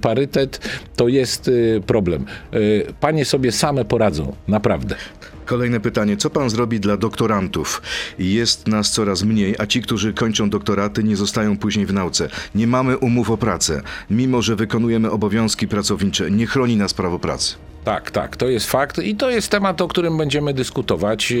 parytet, 0.00 0.60
to 0.96 1.08
jest 1.08 1.48
y, 1.48 1.82
problem. 1.86 2.24
Y, 2.54 2.86
panie 3.00 3.24
sobie 3.24 3.52
same 3.52 3.84
poradzą, 3.84 4.32
naprawdę. 4.48 4.96
Kolejne 5.50 5.80
pytanie. 5.80 6.16
Co 6.16 6.30
pan 6.30 6.50
zrobi 6.50 6.80
dla 6.80 6.96
doktorantów? 6.96 7.82
Jest 8.18 8.68
nas 8.68 8.90
coraz 8.90 9.22
mniej, 9.22 9.54
a 9.58 9.66
ci, 9.66 9.82
którzy 9.82 10.14
kończą 10.14 10.50
doktoraty, 10.50 11.04
nie 11.04 11.16
zostają 11.16 11.56
później 11.56 11.86
w 11.86 11.92
nauce. 11.92 12.28
Nie 12.54 12.66
mamy 12.66 12.98
umów 12.98 13.30
o 13.30 13.36
pracę, 13.36 13.82
mimo 14.10 14.42
że 14.42 14.56
wykonujemy 14.56 15.10
obowiązki 15.10 15.68
pracownicze. 15.68 16.30
Nie 16.30 16.46
chroni 16.46 16.76
nas 16.76 16.94
prawo 16.94 17.18
pracy. 17.18 17.69
Tak, 17.84 18.10
tak, 18.10 18.36
to 18.36 18.48
jest 18.48 18.70
fakt 18.70 18.98
i 18.98 19.16
to 19.16 19.30
jest 19.30 19.48
temat, 19.48 19.80
o 19.80 19.88
którym 19.88 20.18
będziemy 20.18 20.54
dyskutować. 20.54 21.32
E, 21.32 21.36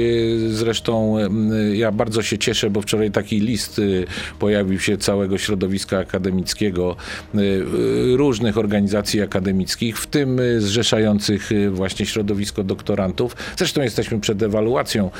zresztą 0.48 1.16
ja 1.72 1.92
bardzo 1.92 2.22
się 2.22 2.38
cieszę, 2.38 2.70
bo 2.70 2.82
wczoraj 2.82 3.10
taki 3.10 3.40
list 3.40 3.78
e, 3.78 3.82
pojawił 4.38 4.80
się 4.80 4.96
całego 4.96 5.38
środowiska 5.38 5.98
akademickiego, 5.98 6.96
e, 7.34 7.38
różnych 8.16 8.58
organizacji 8.58 9.22
akademickich, 9.22 9.98
w 9.98 10.06
tym 10.06 10.40
zrzeszających 10.58 11.50
właśnie 11.70 12.06
środowisko 12.06 12.64
doktorantów. 12.64 13.36
Zresztą 13.56 13.82
jesteśmy 13.82 14.20
przed 14.20 14.42
ewaluacją 14.42 15.10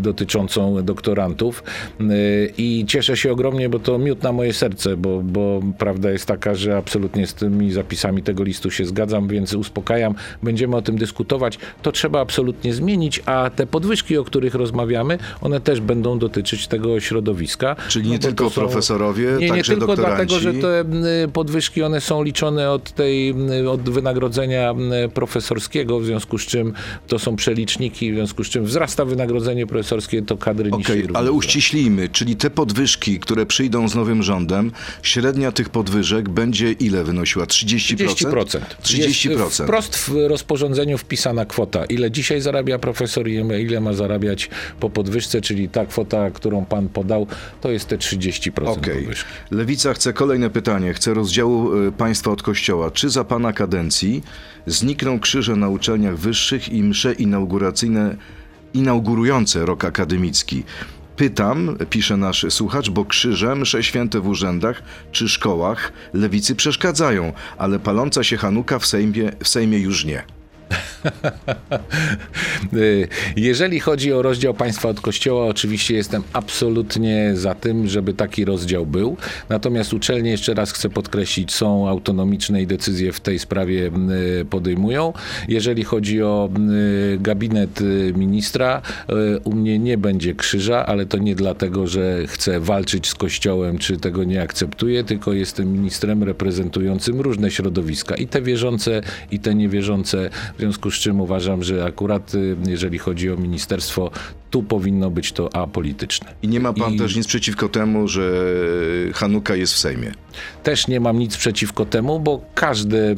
dotyczącą 0.00 0.84
doktorantów 0.84 1.64
i 2.58 2.84
cieszę 2.88 3.16
się 3.16 3.32
ogromnie, 3.32 3.68
bo 3.68 3.78
to 3.78 3.98
miód 3.98 4.22
na 4.22 4.32
moje 4.32 4.52
serce, 4.52 4.96
bo, 4.96 5.22
bo 5.22 5.60
prawda 5.78 6.10
jest 6.10 6.26
taka, 6.26 6.54
że 6.54 6.76
absolutnie 6.76 7.26
z 7.26 7.34
tymi 7.34 7.72
zapisami 7.72 8.22
tego 8.22 8.44
listu 8.44 8.70
się 8.70 8.84
zgadzam, 8.84 9.28
więc 9.28 9.54
uspokajam 9.54 10.14
będziemy 10.42 10.76
o 10.76 10.82
tym 10.82 10.98
dyskutować, 10.98 11.58
to 11.82 11.92
trzeba 11.92 12.20
absolutnie 12.20 12.74
zmienić, 12.74 13.22
a 13.26 13.50
te 13.50 13.66
podwyżki, 13.66 14.18
o 14.18 14.24
których 14.24 14.54
rozmawiamy, 14.54 15.18
one 15.40 15.60
też 15.60 15.80
będą 15.80 16.18
dotyczyć 16.18 16.68
tego 16.68 17.00
środowiska. 17.00 17.76
Czyli 17.88 18.10
nie 18.10 18.16
no 18.16 18.22
tylko 18.22 18.50
są... 18.50 18.60
profesorowie, 18.60 19.36
nie, 19.40 19.48
także 19.48 19.56
nie 19.56 19.78
tylko 19.78 19.86
doktoranci. 19.86 20.26
dlatego, 20.26 20.40
że 20.40 20.52
te 20.52 20.84
podwyżki, 21.32 21.82
one 21.82 22.00
są 22.00 22.22
liczone 22.22 22.70
od 22.70 22.92
tej, 22.92 23.34
od 23.70 23.90
wynagrodzenia 23.90 24.74
profesorskiego, 25.14 26.00
w 26.00 26.04
związku 26.04 26.38
z 26.38 26.46
czym 26.46 26.72
to 27.06 27.18
są 27.18 27.36
przeliczniki, 27.36 28.12
w 28.12 28.14
związku 28.14 28.44
z 28.44 28.48
czym 28.48 28.64
wzrasta 28.64 29.04
wynagrodzenie 29.04 29.66
profesorskie, 29.66 30.22
to 30.22 30.36
kadry 30.36 30.70
okay, 30.70 30.78
niższej 30.78 31.06
ale 31.14 31.32
uściślijmy, 31.32 32.08
czyli 32.08 32.36
te 32.36 32.50
podwyżki, 32.50 33.18
które 33.18 33.46
przyjdą 33.46 33.88
z 33.88 33.94
nowym 33.94 34.22
rządem, 34.22 34.72
średnia 35.02 35.52
tych 35.52 35.68
podwyżek 35.68 36.28
będzie 36.28 36.72
ile 36.72 37.04
wynosiła? 37.04 37.44
30%? 37.44 37.96
30%. 37.96 38.60
30%. 38.82 39.30
Jest 39.30 39.62
wprost 39.62 39.96
w 40.08 40.28
rozporządzeniu 40.28 40.98
wpisana 40.98 41.44
kwota, 41.44 41.84
ile 41.84 42.10
dzisiaj 42.10 42.40
zarabia 42.40 42.78
profesor 42.78 43.28
i 43.28 43.34
ile 43.34 43.80
ma 43.80 43.92
zarabiać 43.92 44.50
po 44.80 44.90
podwyżce, 44.90 45.40
czyli 45.40 45.68
ta 45.68 45.86
kwota, 45.86 46.30
którą 46.30 46.64
pan 46.64 46.88
podał, 46.88 47.26
to 47.60 47.70
jest 47.70 47.88
te 47.88 47.96
30% 47.96 48.68
okay. 48.68 48.94
podwyżki. 48.94 49.30
Lewica 49.50 49.94
chce 49.94 50.12
kolejne 50.12 50.50
pytanie, 50.50 50.94
chce 50.94 51.14
rozdziału 51.14 51.76
y, 51.86 51.92
państwa 51.92 52.30
od 52.30 52.42
kościoła. 52.42 52.90
Czy 52.90 53.10
za 53.10 53.24
pana 53.24 53.52
kadencji 53.52 54.22
znikną 54.66 55.20
krzyże 55.20 55.56
na 55.56 55.68
uczelniach 55.68 56.16
wyższych 56.16 56.68
i 56.68 56.82
msze 56.82 57.12
inauguracyjne 57.12 58.16
inaugurujące 58.74 59.66
rok 59.66 59.84
akademicki? 59.84 60.64
Pytam, 61.16 61.76
pisze 61.90 62.16
nasz 62.16 62.46
słuchacz, 62.48 62.90
bo 62.90 63.04
krzyże, 63.04 63.54
msze 63.54 63.82
święte 63.82 64.20
w 64.20 64.28
urzędach 64.28 64.82
czy 65.12 65.28
szkołach 65.28 65.92
lewicy 66.12 66.54
przeszkadzają, 66.54 67.32
ale 67.58 67.78
paląca 67.78 68.24
się 68.24 68.36
Hanuka 68.36 68.78
w 68.78 68.86
Sejmie, 68.86 69.32
w 69.42 69.48
Sejmie 69.48 69.78
już 69.78 70.04
nie. 70.04 70.35
Jeżeli 73.36 73.80
chodzi 73.80 74.12
o 74.12 74.22
rozdział 74.22 74.54
państwa 74.54 74.88
od 74.88 75.00
kościoła, 75.00 75.46
oczywiście 75.46 75.94
jestem 75.94 76.22
absolutnie 76.32 77.32
za 77.34 77.54
tym, 77.54 77.88
żeby 77.88 78.14
taki 78.14 78.44
rozdział 78.44 78.86
był. 78.86 79.16
Natomiast 79.48 79.92
uczelnie, 79.92 80.30
jeszcze 80.30 80.54
raz 80.54 80.72
chcę 80.72 80.88
podkreślić, 80.88 81.52
są 81.52 81.88
autonomiczne 81.88 82.62
i 82.62 82.66
decyzje 82.66 83.12
w 83.12 83.20
tej 83.20 83.38
sprawie 83.38 83.90
y, 84.40 84.44
podejmują. 84.44 85.12
Jeżeli 85.48 85.84
chodzi 85.84 86.22
o 86.22 86.50
y, 87.14 87.18
gabinet 87.20 87.80
ministra, 88.14 88.82
u 89.44 89.52
mnie 89.52 89.78
nie 89.78 89.98
będzie 89.98 90.34
krzyża, 90.34 90.86
ale 90.86 91.06
to 91.06 91.18
nie 91.18 91.34
dlatego, 91.34 91.86
że 91.86 92.26
chcę 92.26 92.60
walczyć 92.60 93.08
z 93.08 93.14
kościołem, 93.14 93.78
czy 93.78 93.96
tego 93.96 94.24
nie 94.24 94.42
akceptuję, 94.42 95.04
tylko 95.04 95.32
jestem 95.32 95.72
ministrem 95.72 96.22
reprezentującym 96.22 97.20
różne 97.20 97.50
środowiska 97.50 98.14
i 98.14 98.26
te 98.26 98.42
wierzące, 98.42 99.00
i 99.30 99.38
te 99.38 99.54
niewierzące 99.54 100.30
w 100.56 100.58
związku 100.58 100.90
z 100.90 100.94
czym 100.94 101.20
uważam, 101.20 101.62
że 101.62 101.84
akurat 101.84 102.34
y, 102.34 102.56
jeżeli 102.66 102.98
chodzi 102.98 103.30
o 103.30 103.36
ministerstwo, 103.36 104.10
tu 104.50 104.62
powinno 104.62 105.10
być 105.10 105.32
to 105.32 105.56
apolityczne. 105.56 106.34
I 106.42 106.48
nie 106.48 106.60
ma 106.60 106.72
pan 106.72 106.92
I... 106.92 106.98
też 106.98 107.16
nic 107.16 107.26
przeciwko 107.26 107.68
temu, 107.68 108.08
że 108.08 108.44
Hanuka 109.14 109.56
jest 109.56 109.72
w 109.72 109.78
Sejmie? 109.78 110.12
Też 110.62 110.88
nie 110.88 111.00
mam 111.00 111.18
nic 111.18 111.36
przeciwko 111.36 111.84
temu, 111.84 112.20
bo 112.20 112.40
każde 112.54 113.12
y, 113.12 113.16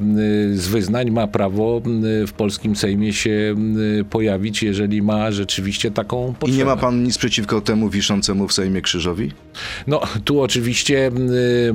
z 0.59 0.69
wyznań 0.69 1.11
ma 1.11 1.27
prawo 1.27 1.83
w 2.27 2.33
polskim 2.33 2.77
Sejmie 2.77 3.13
się 3.13 3.55
pojawić, 4.11 4.63
jeżeli 4.63 5.03
ma 5.03 5.31
rzeczywiście 5.31 5.91
taką 5.91 6.35
potrzebę. 6.35 6.55
I 6.55 6.59
nie 6.59 6.65
ma 6.65 6.77
pan 6.77 7.03
nic 7.03 7.19
przeciwko 7.19 7.61
temu 7.61 7.89
wiszącemu 7.89 8.49
w 8.49 8.53
Sejmie 8.53 8.83
krzyżowi? 8.83 9.33
No, 9.87 10.01
tu 10.25 10.41
oczywiście 10.41 11.11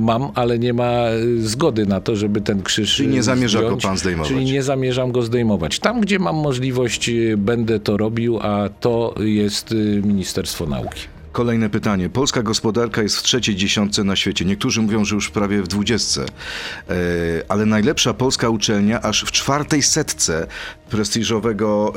mam, 0.00 0.30
ale 0.34 0.58
nie 0.58 0.72
ma 0.72 1.04
zgody 1.38 1.86
na 1.86 2.00
to, 2.00 2.16
żeby 2.16 2.40
ten 2.40 2.62
krzyż 2.62 2.96
Czyli 2.96 3.08
nie 3.08 3.22
zamierza 3.22 3.58
zdjąć, 3.58 3.82
go 3.82 3.88
pan 3.88 3.98
zdejmować? 3.98 4.28
Czyli 4.28 4.44
nie 4.44 4.62
zamierzam 4.62 5.12
go 5.12 5.22
zdejmować. 5.22 5.78
Tam, 5.78 6.00
gdzie 6.00 6.18
mam 6.18 6.36
możliwość, 6.36 7.10
będę 7.36 7.80
to 7.80 7.96
robił, 7.96 8.38
a 8.40 8.68
to 8.80 9.14
jest 9.18 9.74
Ministerstwo 10.02 10.66
Nauki. 10.66 11.13
Kolejne 11.34 11.70
pytanie. 11.70 12.08
Polska 12.08 12.42
gospodarka 12.42 13.02
jest 13.02 13.16
w 13.16 13.22
trzeciej 13.22 13.56
dziesiątce 13.56 14.04
na 14.04 14.16
świecie. 14.16 14.44
Niektórzy 14.44 14.82
mówią, 14.82 15.04
że 15.04 15.14
już 15.14 15.30
prawie 15.30 15.62
w 15.62 15.68
dwudziestce. 15.68 16.24
E, 16.24 16.94
ale 17.48 17.66
najlepsza 17.66 18.14
polska 18.14 18.48
uczelnia 18.48 19.02
aż 19.02 19.24
w 19.24 19.32
czwartej 19.32 19.82
setce 19.82 20.46
prestiżowego 20.90 21.92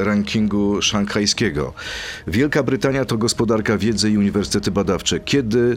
e, 0.00 0.04
rankingu 0.04 0.82
szanghajskiego. 0.82 1.72
Wielka 2.26 2.62
Brytania 2.62 3.04
to 3.04 3.18
gospodarka 3.18 3.78
wiedzy 3.78 4.10
i 4.10 4.18
uniwersytety 4.18 4.70
badawcze. 4.70 5.20
Kiedy 5.20 5.76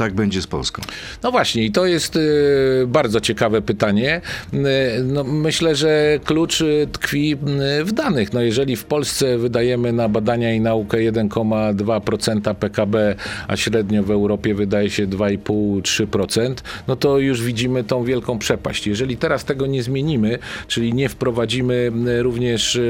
tak 0.00 0.14
będzie 0.14 0.42
z 0.42 0.46
Polską. 0.46 0.82
No 1.22 1.30
właśnie, 1.30 1.64
i 1.64 1.72
to 1.72 1.86
jest 1.86 2.16
y, 2.16 2.84
bardzo 2.86 3.20
ciekawe 3.20 3.62
pytanie. 3.62 4.20
Y, 4.54 4.58
no, 5.04 5.24
myślę, 5.24 5.76
że 5.76 6.18
klucz 6.24 6.60
y, 6.60 6.88
tkwi 6.92 7.36
w 7.84 7.92
danych. 7.92 8.32
No, 8.32 8.40
jeżeli 8.40 8.76
w 8.76 8.84
Polsce 8.84 9.38
wydajemy 9.38 9.92
na 9.92 10.08
badania 10.08 10.54
i 10.54 10.60
naukę 10.60 10.96
1,2% 10.96 12.54
PKB, 12.54 13.14
a 13.48 13.56
średnio 13.56 14.02
w 14.02 14.10
Europie 14.10 14.54
wydaje 14.54 14.90
się 14.90 15.06
2,5-3%, 15.06 16.54
no 16.88 16.96
to 16.96 17.18
już 17.18 17.42
widzimy 17.42 17.84
tą 17.84 18.04
wielką 18.04 18.38
przepaść. 18.38 18.86
Jeżeli 18.86 19.16
teraz 19.16 19.44
tego 19.44 19.66
nie 19.66 19.82
zmienimy, 19.82 20.38
czyli 20.68 20.94
nie 20.94 21.08
wprowadzimy 21.08 21.92
również 22.22 22.80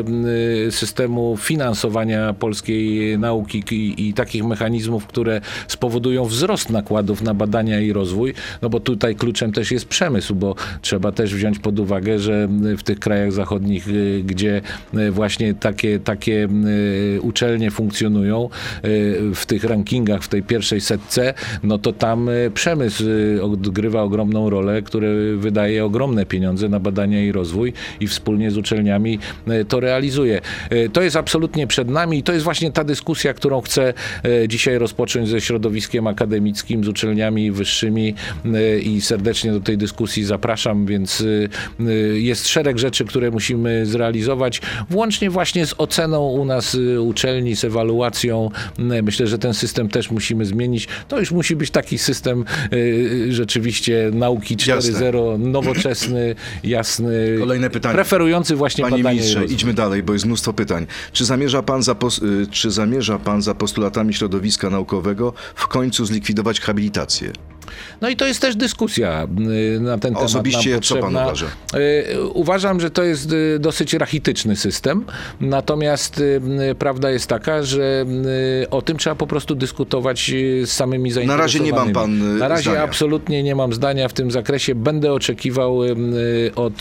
systemu 0.70 1.36
finansowania 1.36 2.32
polskiej 2.32 3.18
nauki 3.18 3.64
i, 3.70 4.08
i 4.08 4.14
takich 4.14 4.44
mechanizmów, 4.44 5.06
które 5.06 5.40
spowodują 5.68 6.24
wzrost 6.24 6.70
nakładów, 6.70 6.99
nakładów 7.00 7.22
na 7.22 7.34
badania 7.34 7.80
i 7.80 7.92
rozwój, 7.92 8.34
no 8.62 8.68
bo 8.68 8.80
tutaj 8.80 9.16
kluczem 9.16 9.52
też 9.52 9.70
jest 9.70 9.84
przemysł, 9.84 10.34
bo 10.34 10.54
trzeba 10.82 11.12
też 11.12 11.34
wziąć 11.34 11.58
pod 11.58 11.78
uwagę, 11.78 12.18
że 12.18 12.48
w 12.78 12.82
tych 12.82 12.98
krajach 12.98 13.32
zachodnich, 13.32 13.88
y, 13.88 14.22
gdzie 14.26 14.60
y, 14.94 15.10
właśnie 15.10 15.54
takie, 15.54 16.00
takie 16.00 16.48
y, 17.16 17.20
uczelnie 17.22 17.70
funkcjonują 17.70 18.48
w 19.34 19.46
tych 19.46 19.64
rankingach, 19.64 20.22
w 20.22 20.28
tej 20.28 20.42
pierwszej 20.42 20.80
setce, 20.80 21.34
no 21.62 21.78
to 21.78 21.92
tam 21.92 22.30
przemysł 22.54 23.04
odgrywa 23.42 24.02
ogromną 24.02 24.50
rolę, 24.50 24.82
który 24.82 25.36
wydaje 25.36 25.84
ogromne 25.84 26.26
pieniądze 26.26 26.68
na 26.68 26.80
badania 26.80 27.24
i 27.24 27.32
rozwój 27.32 27.72
i 28.00 28.06
wspólnie 28.06 28.50
z 28.50 28.56
uczelniami 28.56 29.18
to 29.68 29.80
realizuje. 29.80 30.40
To 30.92 31.02
jest 31.02 31.16
absolutnie 31.16 31.66
przed 31.66 31.88
nami 31.88 32.18
i 32.18 32.22
to 32.22 32.32
jest 32.32 32.44
właśnie 32.44 32.72
ta 32.72 32.84
dyskusja, 32.84 33.34
którą 33.34 33.60
chcę 33.60 33.94
dzisiaj 34.48 34.78
rozpocząć 34.78 35.28
ze 35.28 35.40
środowiskiem 35.40 36.06
akademickim, 36.06 36.79
z 36.84 36.88
uczelniami 36.88 37.52
wyższymi 37.52 38.14
i 38.82 39.00
serdecznie 39.00 39.52
do 39.52 39.60
tej 39.60 39.78
dyskusji 39.78 40.24
zapraszam, 40.24 40.86
więc 40.86 41.24
jest 42.14 42.48
szereg 42.48 42.78
rzeczy, 42.78 43.04
które 43.04 43.30
musimy 43.30 43.86
zrealizować, 43.86 44.60
włącznie 44.90 45.30
właśnie 45.30 45.66
z 45.66 45.74
oceną 45.78 46.28
u 46.28 46.44
nas 46.44 46.76
uczelni, 47.00 47.56
z 47.56 47.64
ewaluacją. 47.64 48.50
Myślę, 49.02 49.26
że 49.26 49.38
ten 49.38 49.54
system 49.54 49.88
też 49.88 50.10
musimy 50.10 50.44
zmienić. 50.44 50.88
To 51.08 51.20
już 51.20 51.32
musi 51.32 51.56
być 51.56 51.70
taki 51.70 51.98
system 51.98 52.44
rzeczywiście 53.28 54.10
nauki 54.12 54.56
4.0, 54.56 55.38
nowoczesny, 55.38 56.34
jasny, 56.64 57.36
Kolejne 57.38 57.70
pytanie. 57.70 57.94
preferujący 57.94 58.56
właśnie 58.56 58.84
Panie 58.84 58.96
badanie 58.96 59.20
ministrze, 59.20 59.44
idźmy 59.44 59.74
dalej, 59.74 60.02
bo 60.02 60.12
jest 60.12 60.26
mnóstwo 60.26 60.52
pytań. 60.52 60.86
Czy 61.12 61.24
zamierza 61.24 61.62
pan 61.62 61.82
za, 61.82 61.92
y, 61.92 62.46
czy 62.50 62.70
zamierza 62.70 63.18
pan 63.18 63.42
za 63.42 63.54
postulatami 63.54 64.14
środowiska 64.14 64.70
naukowego 64.70 65.32
w 65.54 65.68
końcu 65.68 66.04
zlikwidować 66.04 66.60
habilitację? 66.70 67.32
No 68.00 68.08
i 68.08 68.16
to 68.16 68.26
jest 68.26 68.40
też 68.40 68.56
dyskusja 68.56 69.28
y, 69.76 69.80
na 69.80 69.98
ten 69.98 70.00
temat. 70.14 70.22
Osobiście 70.22 70.80
co 70.80 70.96
pan 70.96 71.16
uważa? 71.16 71.46
Y, 71.74 72.20
Uważam, 72.34 72.80
że 72.80 72.90
to 72.90 73.02
jest 73.02 73.32
y, 73.32 73.58
dosyć 73.58 73.94
rachityczny 73.94 74.56
system, 74.56 75.04
natomiast 75.40 76.22
prawda 76.78 77.10
jest 77.10 77.26
taka, 77.26 77.62
że 77.62 78.04
o 78.70 78.82
tym 78.82 78.96
trzeba 78.96 79.16
po 79.16 79.26
prostu 79.26 79.54
dyskutować 79.54 80.32
z 80.64 80.70
samymi 80.72 81.10
Na 81.26 81.36
razie 81.36 81.60
nie 81.60 81.70
ma 81.72 81.76
zainteresowanymi. 81.78 82.20
pan, 82.28 82.38
Na 82.38 82.48
razie 82.48 82.62
zdania. 82.70 82.82
absolutnie 82.82 83.42
nie 83.42 83.54
mam 83.54 83.72
zdania 83.72 84.08
w 84.08 84.12
tym 84.12 84.30
zakresie. 84.30 84.74
Będę 84.74 85.12
oczekiwał 85.12 85.78
od 86.56 86.74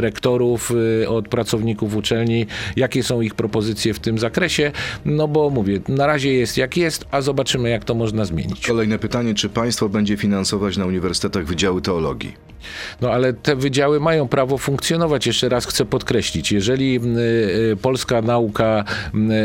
rektorów, 0.00 0.72
od 1.08 1.28
pracowników 1.28 1.96
uczelni, 1.96 2.46
jakie 2.76 3.02
są 3.02 3.20
ich 3.20 3.34
propozycje 3.34 3.94
w 3.94 3.98
tym 3.98 4.18
zakresie, 4.18 4.72
no 5.04 5.28
bo 5.28 5.50
mówię, 5.50 5.80
na 5.88 6.06
razie 6.06 6.32
jest 6.34 6.56
jak 6.56 6.76
jest, 6.76 7.04
a 7.10 7.20
zobaczymy 7.20 7.70
jak 7.70 7.84
to 7.84 7.94
można 7.94 8.24
zmienić. 8.24 8.66
Kolejne 8.66 8.98
pytanie, 8.98 9.34
czy 9.34 9.48
państwo 9.48 9.88
będzie 9.96 10.16
finansować 10.16 10.76
na 10.76 10.86
uniwersytetach 10.86 11.44
wydziały 11.44 11.82
teologii? 11.82 12.34
No 13.00 13.10
ale 13.10 13.32
te 13.32 13.56
wydziały 13.56 14.00
mają 14.00 14.28
prawo 14.28 14.58
funkcjonować. 14.58 15.26
Jeszcze 15.26 15.48
raz 15.48 15.66
chcę 15.66 15.84
podkreślić, 15.84 16.52
jeżeli 16.52 16.96
y, 16.96 17.00
y, 17.72 17.76
polska 17.76 18.22
nauka 18.22 18.84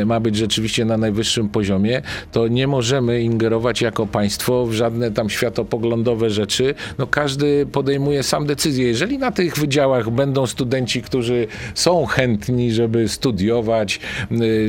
y, 0.01 0.05
ma 0.05 0.19
być 0.19 0.35
rzeczywiście 0.35 0.85
na 0.85 0.97
najwyższym 0.97 1.49
poziomie, 1.49 2.01
to 2.31 2.47
nie 2.47 2.67
możemy 2.67 3.21
ingerować 3.21 3.81
jako 3.81 4.07
państwo 4.07 4.65
w 4.65 4.73
żadne 4.73 5.11
tam 5.11 5.29
światopoglądowe 5.29 6.29
rzeczy. 6.29 6.75
No 6.97 7.07
każdy 7.07 7.65
podejmuje 7.65 8.23
sam 8.23 8.45
decyzję. 8.45 8.87
Jeżeli 8.87 9.17
na 9.17 9.31
tych 9.31 9.57
wydziałach 9.57 10.09
będą 10.09 10.47
studenci, 10.47 11.01
którzy 11.01 11.47
są 11.75 12.05
chętni, 12.05 12.71
żeby 12.71 13.09
studiować, 13.09 13.99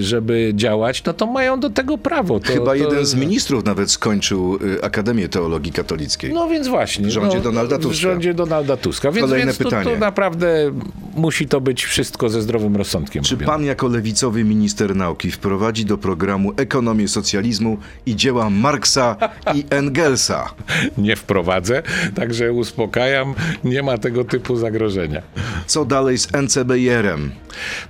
żeby 0.01 0.53
działać, 0.55 1.05
no 1.05 1.13
to 1.13 1.27
mają 1.27 1.61
do 1.61 1.71
tego 1.71 1.99
prawo. 1.99 2.41
To, 2.41 2.53
Chyba 2.53 2.67
to, 2.67 2.75
jeden 2.75 3.07
z 3.07 3.15
ministrów 3.15 3.65
nawet 3.65 3.91
skończył 3.91 4.59
Akademię 4.83 5.29
Teologii 5.29 5.73
Katolickiej. 5.73 6.33
no 6.33 6.49
więc 6.49 6.69
właśnie. 6.69 7.07
W 7.07 7.11
rządzie 7.11 7.37
no, 7.37 7.43
Donalda 7.43 7.79
W 7.79 7.83
Tuska. 7.83 7.97
rządzie 8.03 8.35
Donalda 8.47 8.77
Tuska. 8.77 9.13
Więc, 9.13 9.27
Kolejne 9.27 9.47
więc 9.47 9.59
to, 9.59 9.65
pytanie. 9.65 9.85
to 9.91 9.97
naprawdę 9.99 10.73
musi 11.15 11.49
to 11.49 11.61
być 11.61 11.85
wszystko 11.85 12.29
ze 12.29 12.43
zdrowym 12.43 12.77
rozsądkiem. 12.77 13.25
Czy 13.25 13.35
robione. 13.35 13.53
pan 13.53 13.65
jako 13.65 13.89
lewicowy 13.89 14.45
minister 14.45 14.97
nauki 14.97 15.31
wprowadzi 15.31 15.85
do 15.85 15.99
programu 15.99 16.53
ekonomię 16.57 17.09
socjalizmu 17.09 17.79
i 18.07 18.17
dzieła 18.17 18.51
Marksa 18.51 19.17
i 19.55 19.65
Engelsa? 19.81 20.55
Nie 20.99 21.17
wprowadzę, 21.17 21.83
także 22.15 22.53
uspokajam, 22.53 23.35
nie 23.65 23.83
ma 23.83 23.99
tego 23.99 24.25
typu 24.25 24.57
zagrożenia. 24.57 25.23
Co 25.67 25.85
dalej 25.85 26.19
z 26.19 26.29
NCBR-em? 26.35 27.31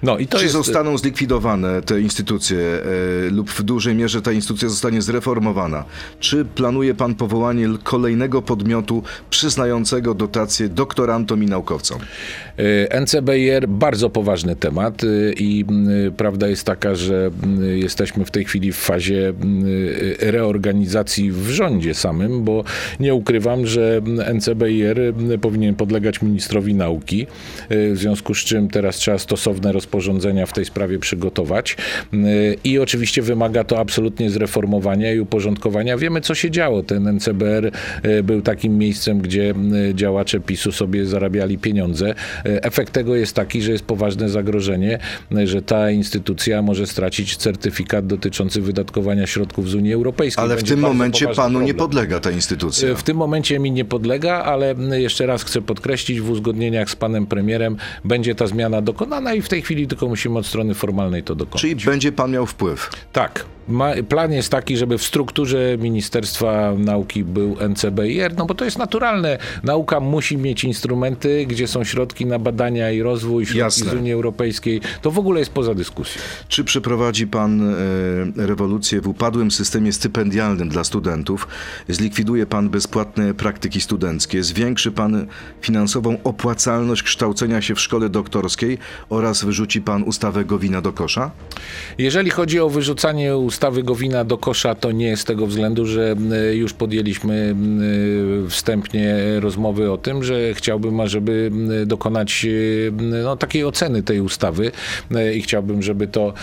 No 0.02 0.18
i 0.18 0.26
to 0.26 0.38
Czy 0.38 0.44
jest... 0.44 0.52
zostaną 0.56 0.98
zlikwidowane 0.98 1.82
te 1.82 2.00
instytucje 2.00 2.58
e, 2.58 3.30
lub 3.30 3.50
w 3.50 3.62
dużej 3.62 3.94
mierze 3.94 4.22
ta 4.22 4.32
instytucja 4.32 4.68
zostanie 4.68 5.02
zreformowana? 5.02 5.84
Czy 6.20 6.44
planuje 6.44 6.94
pan 6.94 7.14
powołanie 7.14 7.68
kolejnego 7.82 8.42
podmiotu 8.42 9.02
przyznającego 9.30 10.14
doktorantom 10.68 11.42
i 11.42 11.46
naukowcom? 11.46 11.98
Y, 12.58 12.88
NCBR 13.00 13.68
bardzo 13.68 14.10
poważny 14.10 14.56
temat 14.56 15.04
y, 15.04 15.34
i 15.38 15.64
y, 16.06 16.12
prawda 16.16 16.48
jest 16.48 16.64
taka, 16.64 16.94
że 16.94 17.30
jesteśmy 17.74 18.24
w 18.24 18.30
tej 18.30 18.44
chwili 18.44 18.72
w 18.72 18.76
fazie 18.76 19.32
reorganizacji 20.20 21.32
w 21.32 21.50
rządzie 21.50 21.94
samym, 21.94 22.44
bo 22.44 22.64
nie 23.00 23.14
ukrywam, 23.14 23.66
że 23.66 24.00
NCBR 24.34 25.00
powinien 25.40 25.74
podlegać 25.74 26.22
ministrowi 26.22 26.74
nauki, 26.74 27.26
w 27.70 27.94
związku 27.94 28.34
z 28.34 28.38
czym 28.38 28.68
teraz 28.68 28.96
trzeba 28.96 29.18
stosowne 29.18 29.72
rozporządzenia 29.72 30.46
w 30.46 30.52
tej 30.52 30.64
sprawie 30.64 30.98
przygotować 30.98 31.76
i 32.64 32.78
oczywiście 32.78 33.22
wymaga 33.22 33.64
to 33.64 33.78
absolutnie 33.78 34.30
zreformowania 34.30 35.12
i 35.12 35.20
uporządkowania. 35.20 35.96
Wiemy, 35.96 36.20
co 36.20 36.34
się 36.34 36.50
działo. 36.50 36.82
Ten 36.82 37.08
NCBR 37.08 37.70
był 38.24 38.42
takim 38.42 38.78
miejscem, 38.78 39.20
gdzie 39.20 39.54
y, 39.90 39.94
działacze 40.22 40.40
PiSu 40.40 40.72
sobie 40.72 41.06
zarabiali 41.06 41.58
pieniądze. 41.58 42.14
Y, 42.46 42.62
Efekt 42.62 42.92
tego 42.92 43.14
jest 43.14 43.34
taki, 43.34 43.62
że 43.62 43.72
jest 43.72 43.84
poważne 43.84 44.28
zagrożenie, 44.28 44.98
y, 45.32 45.46
że 45.46 45.62
ta 45.62 45.90
instytucja 45.90 46.62
może 46.62 46.86
stracić 46.86 47.36
certyfikat 47.36 48.06
dotyczący 48.06 48.60
wydatkowania 48.60 49.26
środków 49.26 49.70
z 49.70 49.74
Unii 49.74 49.92
Europejskiej. 49.92 50.44
Ale 50.44 50.54
w 50.54 50.56
Będzie 50.56 50.74
tym 50.74 50.80
bardzo 50.82 50.94
momencie 50.94 51.28
panu 51.28 51.60
nie 51.60 51.74
problem. 51.74 51.76
podlega 51.76 52.20
ta 52.20 52.30
instytucja. 52.30 52.94
W 52.94 53.02
tym 53.02 53.16
momencie 53.16 53.58
mi 53.58 53.72
nie 53.72 53.84
podlega, 53.84 54.44
ale 54.44 54.74
jeszcze 54.90 55.26
raz 55.26 55.44
chcę 55.44 55.62
podkreślić, 55.62 56.20
w 56.20 56.30
uzgodnieniach 56.30 56.90
z 56.90 56.96
panem 56.96 57.26
premierem 57.26 57.76
będzie 58.04 58.34
ta 58.34 58.46
zmiana 58.46 58.82
dokonana 58.82 59.34
i 59.34 59.42
w 59.42 59.48
tej 59.48 59.62
chwili 59.62 59.86
tylko 59.86 60.08
musimy 60.08 60.38
od 60.38 60.46
strony 60.46 60.74
formalnej 60.74 61.22
to 61.22 61.34
dokonać. 61.34 61.60
Czyli 61.60 61.76
będzie 61.76 62.12
pan 62.12 62.30
miał 62.30 62.46
wpływ. 62.46 62.90
Tak. 63.12 63.44
Ma, 63.68 63.92
plan 64.08 64.32
jest 64.32 64.50
taki, 64.50 64.76
żeby 64.76 64.98
w 64.98 65.02
strukturze 65.02 65.78
Ministerstwa 65.78 66.72
Nauki 66.78 67.24
był 67.24 67.56
NCBIR, 67.68 68.36
no 68.36 68.46
bo 68.46 68.54
to 68.54 68.64
jest 68.64 68.78
naturalne. 68.78 69.38
Nauka 69.62 70.00
musi 70.00 70.36
mieć 70.36 70.64
instrumenty, 70.64 71.46
gdzie 71.46 71.68
są 71.68 71.84
środki 71.84 72.26
na 72.26 72.38
badania 72.38 72.90
i 72.90 73.02
rozwój, 73.02 73.46
środki 73.46 73.58
Jasne. 73.58 73.90
z 73.90 73.94
Unii 73.94 74.12
Europejskiej. 74.12 74.80
To 75.02 75.10
w 75.10 75.18
ogóle 75.18 75.40
jest 75.40 75.52
poza 75.52 75.74
dyskusją. 75.74 76.22
Czy 76.48 76.64
przeprowadzi 76.64 77.26
pan 77.26 77.62
e, 77.62 77.76
rewolucję 78.36 79.00
w 79.00 79.08
upadłym 79.08 79.50
systemie 79.50 79.92
stypendialnym 79.92 80.68
dla 80.68 80.84
studentów? 80.84 81.48
Zlikwiduje 81.88 82.46
pan 82.46 82.68
bezpłatne 82.70 83.34
praktyki 83.34 83.80
studenckie? 83.80 84.42
Zwiększy 84.42 84.92
pan 84.92 85.26
finansową 85.60 86.16
opłacalność 86.24 87.02
kształcenia 87.02 87.62
się 87.62 87.74
w 87.74 87.80
szkole 87.80 88.08
doktorskiej 88.08 88.78
oraz 89.08 89.44
wyrzuci 89.44 89.80
pan 89.80 90.02
ustawę 90.02 90.44
Gowina 90.44 90.80
do 90.80 90.92
kosza? 90.92 91.30
Jeżeli 91.98 92.30
chodzi 92.30 92.60
o 92.60 92.68
wyrzucanie 92.68 93.36
ustawy 93.52 93.82
Gowina 93.82 94.24
do 94.24 94.38
kosza, 94.38 94.74
to 94.74 94.92
nie 94.92 95.16
z 95.16 95.24
tego 95.24 95.46
względu, 95.46 95.86
że 95.86 96.16
już 96.52 96.72
podjęliśmy 96.72 97.54
wstępnie 98.48 99.16
rozmowy 99.40 99.90
o 99.90 99.98
tym, 99.98 100.24
że 100.24 100.54
chciałbym, 100.54 101.08
żeby 101.08 101.50
y, 101.82 101.86
dokonać 101.86 102.44
y, 102.44 102.92
no, 103.24 103.36
takiej 103.36 103.64
oceny 103.64 104.02
tej 104.02 104.20
ustawy 104.20 104.72
y, 105.16 105.34
i 105.34 105.42
chciałbym, 105.42 105.82
żeby 105.82 106.06
to 106.06 106.34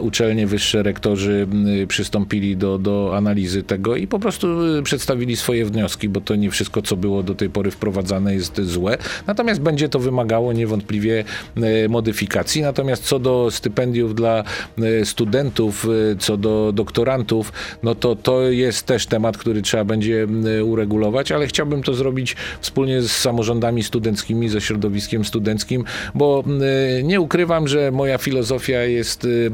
uczelnie 0.00 0.46
wyższe, 0.46 0.82
rektorzy 0.82 1.46
przystąpili 1.88 2.56
do, 2.56 2.78
do 2.78 3.16
analizy 3.16 3.62
tego 3.62 3.96
i 3.96 4.06
po 4.06 4.18
prostu 4.18 4.76
y, 4.78 4.82
przedstawili 4.82 5.36
swoje 5.36 5.64
wnioski, 5.64 6.08
bo 6.08 6.20
to 6.20 6.34
nie 6.36 6.50
wszystko, 6.50 6.82
co 6.82 6.96
było 6.96 7.22
do 7.22 7.34
tej 7.34 7.50
pory 7.50 7.70
wprowadzane 7.70 8.34
jest 8.34 8.60
złe. 8.60 8.98
Natomiast 9.26 9.60
będzie 9.60 9.88
to 9.88 9.98
wymagało 9.98 10.52
niewątpliwie 10.52 11.24
y, 11.84 11.88
modyfikacji. 11.88 12.62
Natomiast 12.62 13.04
co 13.04 13.18
do 13.18 13.50
stypendiów 13.50 14.14
dla 14.14 14.44
y, 14.78 15.04
studentów, 15.04 15.86
co 16.18 16.36
do 16.36 16.45
doktorantów, 16.72 17.52
no 17.82 17.94
to 17.94 18.16
to 18.16 18.42
jest 18.42 18.86
też 18.86 19.06
temat, 19.06 19.38
który 19.38 19.62
trzeba 19.62 19.84
będzie 19.84 20.26
uregulować, 20.64 21.32
ale 21.32 21.46
chciałbym 21.46 21.82
to 21.82 21.94
zrobić 21.94 22.36
wspólnie 22.60 23.02
z 23.02 23.10
samorządami 23.12 23.82
studenckimi, 23.82 24.48
ze 24.48 24.60
środowiskiem 24.60 25.24
studenckim, 25.24 25.84
bo 26.14 26.44
nie 27.04 27.20
ukrywam, 27.20 27.68
że 27.68 27.90
moja 27.90 28.18
filozofia 28.18 28.82
jest 28.82 29.24
y, 29.24 29.50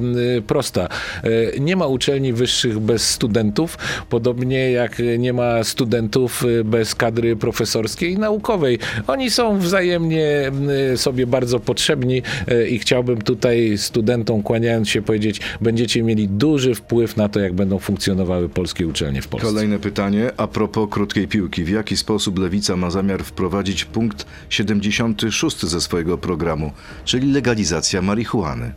prosta. 0.46 0.88
Y, 1.24 1.60
Nie 1.60 1.76
ma 1.76 1.86
uczelni 1.86 2.32
wyższych 2.32 2.78
bez 2.78 3.10
studentów, 3.10 3.78
podobnie 4.08 4.70
jak 4.70 5.02
nie 5.18 5.32
ma 5.32 5.64
studentów 5.64 6.44
y, 6.44 6.64
bez 6.64 6.94
kadry 6.94 7.36
profesorskiej 7.36 8.12
i 8.12 8.18
naukowej. 8.18 8.78
Oni 9.06 9.30
są 9.30 9.58
wzajemnie 9.58 10.52
sobie 10.96 11.26
bardzo 11.26 11.60
potrzebni 11.60 12.22
i 12.70 12.78
chciałbym 12.78 13.22
tutaj 13.22 13.78
studentom, 13.78 14.42
kłaniając 14.42 14.88
się, 14.88 15.02
powiedzieć, 15.02 15.40
będziecie 15.60 16.02
mieli 16.02 16.28
duży 16.28 16.74
wpływ 16.74 16.81
na 17.16 17.28
to, 17.28 17.40
jak 17.40 17.52
będą 17.52 17.78
funkcjonowały 17.78 18.48
polskie 18.48 18.86
uczelnie 18.86 19.22
w 19.22 19.28
Polsce. 19.28 19.48
Kolejne 19.48 19.78
pytanie 19.78 20.30
a 20.36 20.46
propos 20.46 20.88
krótkiej 20.90 21.28
piłki. 21.28 21.64
W 21.64 21.68
jaki 21.68 21.96
sposób 21.96 22.38
Lewica 22.38 22.76
ma 22.76 22.90
zamiar 22.90 23.24
wprowadzić 23.24 23.84
punkt 23.84 24.26
76 24.48 25.66
ze 25.66 25.80
swojego 25.80 26.18
programu, 26.18 26.72
czyli 27.04 27.32
legalizacja 27.32 28.02
marihuany? 28.02 28.72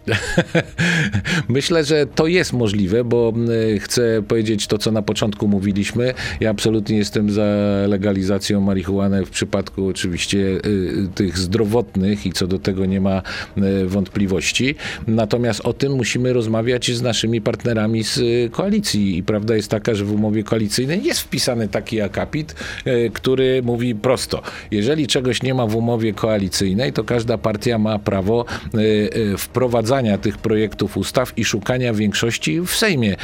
Myślę, 1.47 1.83
że 1.83 2.05
to 2.05 2.27
jest 2.27 2.53
możliwe, 2.53 3.03
bo 3.03 3.33
chcę 3.79 4.23
powiedzieć 4.27 4.67
to, 4.67 4.77
co 4.77 4.91
na 4.91 5.01
początku 5.01 5.47
mówiliśmy. 5.47 6.13
Ja 6.39 6.49
absolutnie 6.49 6.97
jestem 6.97 7.29
za 7.31 7.45
legalizacją 7.87 8.61
marihuany 8.61 9.25
w 9.25 9.29
przypadku 9.29 9.87
oczywiście 9.87 10.37
y, 10.37 11.07
tych 11.15 11.37
zdrowotnych 11.37 12.25
i 12.25 12.31
co 12.31 12.47
do 12.47 12.59
tego 12.59 12.85
nie 12.85 13.01
ma 13.01 13.21
y, 13.57 13.85
wątpliwości. 13.87 14.75
Natomiast 15.07 15.61
o 15.61 15.73
tym 15.73 15.93
musimy 15.93 16.33
rozmawiać 16.33 16.91
z 16.91 17.01
naszymi 17.01 17.41
partnerami 17.41 17.94
kompromis 17.95 18.17
y, 18.17 18.49
koalicji. 18.51 19.17
I 19.17 19.23
prawda 19.23 19.55
jest 19.55 19.69
taka, 19.69 19.95
że 19.95 20.05
w 20.05 20.13
umowie 20.13 20.43
koalicyjnej 20.43 21.03
jest 21.03 21.19
wpisany 21.19 21.67
taki 21.67 22.01
akapit, 22.01 22.55
y, 22.87 23.11
który 23.13 23.61
mówi 23.63 23.95
prosto, 23.95 24.41
jeżeli 24.71 25.07
czegoś 25.07 25.43
nie 25.43 25.53
ma 25.53 25.67
w 25.67 25.75
umowie 25.75 26.13
koalicyjnej, 26.13 26.93
to 26.93 27.03
każda 27.03 27.37
partia 27.37 27.77
ma 27.77 27.99
prawo 27.99 28.45
wprowadzania 29.37 30.17
tych 30.17 30.37
projektów 30.37 30.97
ustaw 30.97 31.37
i 31.37 31.45
szukania 31.45 31.93
większości 31.93 32.61
w 32.61 32.69
Sejmie. 32.69 33.15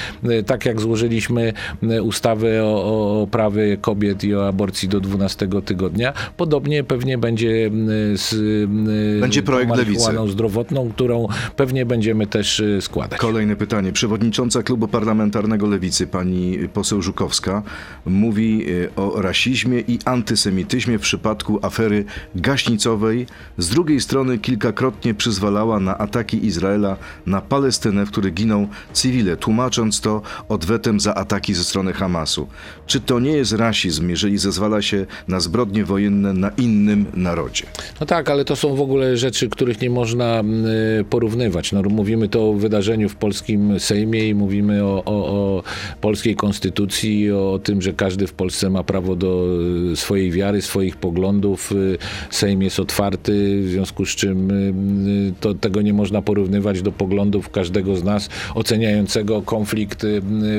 Tak 0.45 0.65
jak 0.65 0.81
złożyliśmy 0.81 1.53
ustawy 2.03 2.62
o, 2.63 3.21
o 3.21 3.27
prawie 3.27 3.77
kobiet 3.77 4.23
i 4.23 4.36
o 4.36 4.47
aborcji 4.47 4.89
do 4.89 4.99
12 4.99 5.47
tygodnia, 5.65 6.13
podobnie 6.38 6.84
pewnie 6.84 7.17
będzie 7.17 7.71
z 8.13 8.36
będzie 9.21 9.43
projekt 9.43 9.77
lewicy 9.77 10.12
zdrowotną, 10.27 10.89
którą 10.89 11.27
pewnie 11.55 11.86
będziemy 11.86 12.27
też 12.27 12.63
składać. 12.81 13.19
Kolejne 13.19 13.55
pytanie. 13.55 13.91
Przewodnicząca 13.91 14.61
Klubu 14.63 14.88
Parlamentarnego 14.88 15.67
Lewicy, 15.67 16.08
pani 16.08 16.58
poseł 16.74 17.02
Żukowska, 17.02 17.63
mówi 18.06 18.65
e, 18.86 18.95
o 18.95 19.21
rasizmie 19.21 19.80
i 19.80 20.00
antysemityzmie 20.06 20.97
w 20.97 21.02
przypadku 21.02 21.60
afery 21.62 22.06
gaśnicowej. 22.36 23.26
Z 23.58 23.69
drugiej 23.69 24.02
strony 24.02 24.38
kilkakrotnie 24.38 25.13
przyzwalała 25.13 25.80
na 25.80 25.97
ataki 25.97 26.45
Izraela 26.45 26.97
na 27.26 27.41
Palestynę, 27.41 28.06
w 28.06 28.12
których 28.12 28.34
giną 28.34 28.67
cywile, 28.93 29.38
tłumacząc 29.38 30.02
to 30.02 30.21
odwetem 30.50 31.00
za 31.00 31.15
ataki 31.15 31.54
ze 31.54 31.63
strony 31.63 31.93
Hamasu. 31.93 32.47
Czy 32.88 33.00
to 33.00 33.19
nie 33.19 33.32
jest 33.32 33.52
rasizm, 33.52 34.10
jeżeli 34.10 34.38
zezwala 34.38 34.82
się 34.82 35.06
na 35.28 35.39
zbrodnie 35.39 35.86
wojenne 35.86 36.34
na 36.34 36.50
innym 36.50 37.06
narodzie? 37.13 37.65
No 38.00 38.06
tak, 38.06 38.30
ale 38.30 38.45
to 38.45 38.56
są 38.56 38.76
w 38.76 38.82
ogóle 38.82 39.17
rzeczy, 39.17 39.50
których 39.50 39.82
nie 39.82 39.89
można 39.89 40.43
porównywać. 41.10 41.71
No, 41.71 41.82
mówimy 41.82 42.30
to 42.30 42.50
o 42.50 42.54
wydarzeniu 42.54 43.10
w 43.10 43.15
polskim 43.15 43.80
Sejmie 43.80 44.30
i 44.30 44.36
mówimy 44.36 44.50
o, 44.83 45.03
o, 45.05 45.05
o 45.05 45.63
polskiej 46.01 46.35
konstytucji, 46.35 47.31
o 47.31 47.59
tym, 47.63 47.81
że 47.81 47.93
każdy 47.93 48.27
w 48.27 48.33
Polsce 48.33 48.69
ma 48.69 48.83
prawo 48.83 49.15
do 49.15 49.47
y, 49.91 49.95
swojej 49.95 50.31
wiary, 50.31 50.61
swoich 50.61 50.95
poglądów. 50.95 51.71
Y, 51.71 51.97
Sejm 52.29 52.61
jest 52.61 52.79
otwarty, 52.79 53.61
w 53.61 53.69
związku 53.69 54.05
z 54.05 54.09
czym 54.09 54.51
y, 54.51 55.33
to, 55.39 55.53
tego 55.53 55.81
nie 55.81 55.93
można 55.93 56.21
porównywać 56.21 56.81
do 56.81 56.91
poglądów 56.91 57.49
każdego 57.49 57.95
z 57.95 58.03
nas 58.03 58.29
oceniającego 58.55 59.41
konflikt 59.41 60.05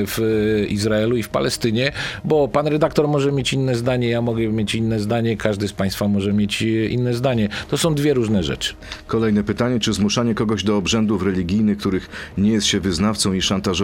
w 0.07 0.65
Izraelu 0.69 1.17
i 1.17 1.23
w 1.23 1.29
Palestynie, 1.29 1.91
bo 2.23 2.47
pan 2.47 2.67
redaktor 2.67 3.07
może 3.07 3.31
mieć 3.31 3.53
inne 3.53 3.75
zdanie, 3.75 4.09
ja 4.09 4.21
mogę 4.21 4.47
mieć 4.47 4.75
inne 4.75 4.99
zdanie, 4.99 5.37
każdy 5.37 5.67
z 5.67 5.73
państwa 5.73 6.07
może 6.07 6.33
mieć 6.33 6.61
inne 6.89 7.13
zdanie. 7.13 7.49
To 7.69 7.77
są 7.77 7.95
dwie 7.95 8.13
różne 8.13 8.43
rzeczy. 8.43 8.73
Kolejne 9.07 9.43
pytanie, 9.43 9.79
czy 9.79 9.93
zmuszanie 9.93 10.35
kogoś 10.35 10.63
do 10.63 10.77
obrzędów 10.77 11.23
religijnych, 11.23 11.77
których 11.77 12.33
nie 12.37 12.51
jest 12.51 12.67
się 12.67 12.79
wyznawcą 12.79 13.33
i 13.33 13.41
szantażowanie 13.41 13.82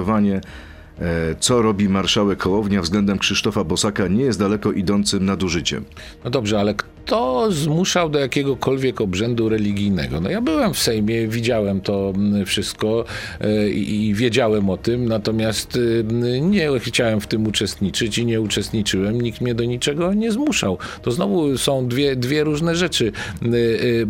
E, 1.02 1.36
co 1.40 1.62
robi 1.62 1.90
marszałek 1.90 2.44
Hołownia 2.44 2.82
względem 2.82 3.20
Krzysztofa 3.20 3.64
Bosaka 3.64 4.08
nie 4.08 4.24
jest 4.24 4.40
daleko 4.40 4.72
idącym 4.72 5.26
nadużyciem. 5.26 5.86
No 6.24 6.30
dobrze, 6.30 6.60
ale 6.60 6.76
kto 7.10 7.52
zmuszał 7.52 8.10
do 8.10 8.20
jakiegokolwiek 8.20 9.02
obrzędu 9.02 9.50
religijnego? 9.50 10.22
No 10.22 10.30
ja 10.30 10.42
byłem 10.42 10.74
w 10.74 10.80
Sejmie, 10.80 11.28
widziałem 11.28 11.82
to 11.82 12.14
mm, 12.16 12.46
wszystko 12.46 13.06
e, 13.42 13.70
i 13.70 14.14
wiedziałem 14.14 14.70
o 14.70 14.78
tym, 14.78 15.08
natomiast 15.08 15.76
y, 15.76 16.04
nie 16.42 16.70
chciałem 16.80 17.22
w 17.22 17.28
tym 17.28 17.48
uczestniczyć 17.48 18.18
i 18.18 18.26
nie 18.26 18.42
uczestniczyłem. 18.42 19.22
Nikt 19.22 19.42
mnie 19.42 19.56
do 19.56 19.64
niczego 19.64 20.14
nie 20.14 20.32
zmuszał. 20.32 20.78
To 21.02 21.12
znowu 21.12 21.58
są 21.58 21.88
dwie, 21.88 22.16
dwie 22.16 22.44
różne 22.44 22.76
rzeczy. 22.76 23.12
Y, 23.44 24.08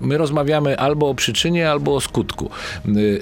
my 0.00 0.18
rozmawiamy 0.18 0.78
albo 0.78 1.08
o 1.08 1.14
przyczynie, 1.14 1.70
albo 1.70 1.94
o 1.94 2.00
skutku. 2.00 2.50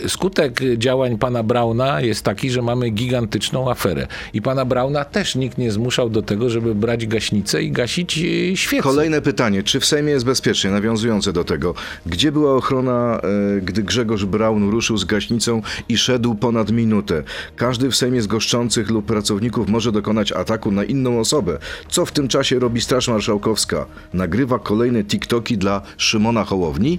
Skutek 0.08 0.60
działań 0.76 1.18
pana 1.18 1.42
Brauna 1.42 2.00
jest 2.00 2.24
taki, 2.24 2.50
że 2.50 2.62
mamy 2.62 2.90
gigantyczną 2.90 3.70
aferę. 3.70 4.06
I 4.32 4.42
pana 4.42 4.64
Brauna 4.64 5.04
też 5.04 5.34
nikt 5.34 5.58
nie 5.58 5.70
zmuszał 5.70 6.10
do 6.10 6.22
tego, 6.22 6.50
żeby 6.50 6.74
brać 6.74 7.06
gaśnicę 7.06 7.62
i 7.62 7.70
gasić 7.70 8.18
e, 8.18 8.56
świece. 8.56 8.82
Kolejne 9.14 9.33
pytanie. 9.33 9.62
Czy 9.62 9.81
w 9.81 9.87
Sejmie 9.87 10.12
jest 10.12 10.24
bezpiecznie? 10.24 10.70
Nawiązujące 10.70 11.33
do 11.33 11.44
tego. 11.44 11.74
Gdzie 12.07 12.33
była 12.33 12.55
ochrona, 12.55 13.20
e, 13.57 13.61
gdy 13.61 13.83
Grzegorz 13.83 14.24
Braun 14.24 14.70
ruszył 14.70 14.96
z 14.96 15.05
gaśnicą 15.05 15.62
i 15.88 15.98
szedł 15.98 16.35
ponad 16.35 16.70
minutę? 16.70 17.22
Każdy 17.57 17.90
w 17.90 17.96
Sejmie 17.96 18.22
z 18.22 18.27
goszczących 18.27 18.90
lub 18.90 19.07
pracowników 19.07 19.68
może 19.68 19.92
dokonać 19.92 20.33
ataku 20.33 20.70
na 20.70 20.85
inną 20.85 21.20
osobę. 21.20 21.59
Co 21.88 22.07
w 22.07 22.12
tym 22.12 22.29
czasie 22.29 22.59
robi 22.59 22.81
Straż 22.81 23.09
Marszałkowska? 23.09 23.87
Nagrywa 24.14 24.59
kolejne 24.59 25.05
TikToki 25.05 25.59
dla 25.59 25.83
Szymona 25.96 26.44
Hołowni? 26.44 26.98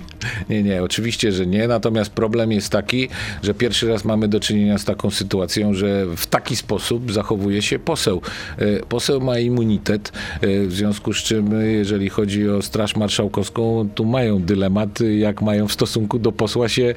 Nie, 0.50 0.64
nie, 0.64 0.84
oczywiście, 0.84 1.32
że 1.32 1.46
nie. 1.46 1.68
Natomiast 1.68 2.12
problem 2.12 2.52
jest 2.52 2.70
taki, 2.70 3.10
że 3.44 3.54
pierwszy 3.54 3.88
raz 3.88 4.06
mamy 4.06 4.28
do 4.28 4.40
czynienia 4.40 4.78
z 4.78 4.86
taką 4.86 5.12
sytuacją, 5.12 5.74
że 5.74 6.06
w 6.16 6.28
taki 6.28 6.56
sposób 6.56 7.12
zachowuje 7.12 7.62
się 7.62 7.80
poseł. 7.80 8.22
E, 8.58 8.80
poseł 8.80 9.22
ma 9.22 9.40
immunitet, 9.40 10.12
e, 10.42 10.66
w 10.66 10.74
związku 10.74 11.14
z 11.14 11.18
czym, 11.18 11.62
jeżeli 11.72 12.05
chodzi 12.10 12.50
o 12.50 12.62
Straż 12.62 12.96
Marszałkowską, 12.96 13.90
tu 13.96 14.06
mają 14.06 14.42
dylemat, 14.42 15.00
jak 15.18 15.42
mają 15.42 15.68
w 15.68 15.74
stosunku 15.74 16.20
do 16.20 16.32
posła 16.32 16.70
się 16.70 16.96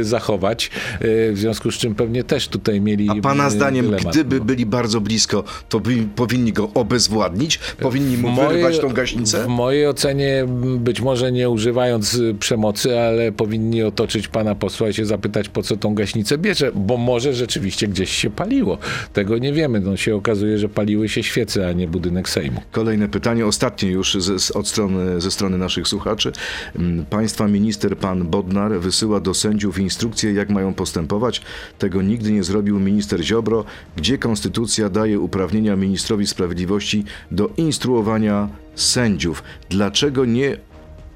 e, 0.00 0.04
zachować. 0.04 0.70
W 1.00 1.34
związku 1.34 1.70
z 1.70 1.74
czym 1.74 1.94
pewnie 1.94 2.24
też 2.24 2.48
tutaj 2.48 2.80
mieli. 2.80 3.08
A 3.10 3.14
pana 3.22 3.50
zdaniem, 3.50 3.84
dylemat. 3.84 4.12
gdyby 4.12 4.40
byli 4.40 4.66
bardzo 4.66 5.00
blisko, 5.00 5.44
to 5.68 5.80
by, 5.80 5.96
powinni 6.16 6.52
go 6.52 6.70
obezwładnić? 6.74 7.58
Powinni 7.80 8.16
mu 8.16 8.28
moje, 8.28 8.48
wyrwać 8.48 8.78
tą 8.78 8.88
gaśnicę? 8.88 9.44
W 9.44 9.48
mojej 9.48 9.86
ocenie, 9.86 10.46
być 10.78 11.00
może 11.00 11.32
nie 11.32 11.50
używając 11.50 12.20
przemocy, 12.40 13.00
ale 13.00 13.32
powinni 13.32 13.82
otoczyć 13.82 14.28
pana 14.28 14.54
posła 14.54 14.88
i 14.88 14.94
się 14.94 15.06
zapytać, 15.06 15.48
po 15.48 15.62
co 15.62 15.76
tą 15.76 15.94
gaśnicę 15.94 16.38
bierze, 16.38 16.72
bo 16.74 16.96
może 16.96 17.34
rzeczywiście 17.34 17.88
gdzieś 17.88 18.10
się 18.10 18.30
paliło. 18.30 18.78
Tego 19.12 19.38
nie 19.38 19.52
wiemy. 19.52 19.80
No 19.80 19.96
się 19.96 20.16
okazuje, 20.16 20.58
że 20.58 20.68
paliły 20.68 21.08
się 21.08 21.22
świece, 21.22 21.68
a 21.68 21.72
nie 21.72 21.88
budynek 21.88 22.28
Sejmu. 22.28 22.60
Kolejne 22.70 23.08
pytanie, 23.08 23.46
ostatnie 23.46 23.90
już 23.90 24.14
z, 24.20 24.50
od 24.50 24.68
strony, 24.68 25.20
ze 25.20 25.30
strony 25.30 25.58
naszych 25.58 25.88
słuchaczy. 25.88 26.32
Mm, 26.76 27.06
państwa 27.06 27.48
minister 27.48 27.98
pan 27.98 28.26
Bodnar 28.26 28.80
wysyła 28.80 29.20
do 29.20 29.34
sędziów 29.34 29.78
instrukcje, 29.78 30.32
jak 30.32 30.50
mają 30.50 30.74
postępować. 30.74 31.42
Tego 31.78 32.02
nigdy 32.02 32.32
nie 32.32 32.44
zrobił 32.44 32.80
minister 32.80 33.22
Ziobro. 33.22 33.64
Gdzie 33.96 34.18
konstytucja 34.18 34.88
daje 34.88 35.20
uprawnienia 35.20 35.76
ministrowi 35.76 36.26
sprawiedliwości 36.26 37.04
do 37.30 37.50
instruowania 37.56 38.48
sędziów? 38.74 39.42
Dlaczego 39.68 40.24
nie 40.24 40.56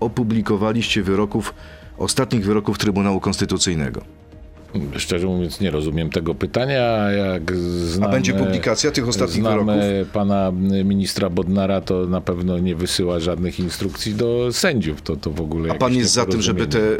opublikowaliście 0.00 1.02
wyroków, 1.02 1.54
ostatnich 1.98 2.44
wyroków 2.44 2.78
Trybunału 2.78 3.20
Konstytucyjnego? 3.20 4.13
Szczerze 4.96 5.26
mówiąc, 5.26 5.60
nie 5.60 5.70
rozumiem 5.70 6.10
tego 6.10 6.34
pytania. 6.34 7.10
Jak 7.10 7.56
znamy, 7.56 8.06
A 8.06 8.12
będzie 8.12 8.34
publikacja 8.34 8.90
tych 8.90 9.08
ostatnich 9.08 9.44
wyroków? 9.44 9.74
pana 10.12 10.52
ministra 10.84 11.30
Bodnara, 11.30 11.80
to 11.80 12.06
na 12.06 12.20
pewno 12.20 12.58
nie 12.58 12.76
wysyła 12.76 13.20
żadnych 13.20 13.60
instrukcji 13.60 14.14
do 14.14 14.52
sędziów. 14.52 15.02
To, 15.02 15.16
to 15.16 15.30
w 15.30 15.40
ogóle 15.40 15.72
A 15.72 15.74
pan 15.74 15.94
jest 15.94 16.12
za 16.12 16.26
tym, 16.26 16.42
żeby 16.42 16.66
te 16.66 16.78
y, 16.78 16.98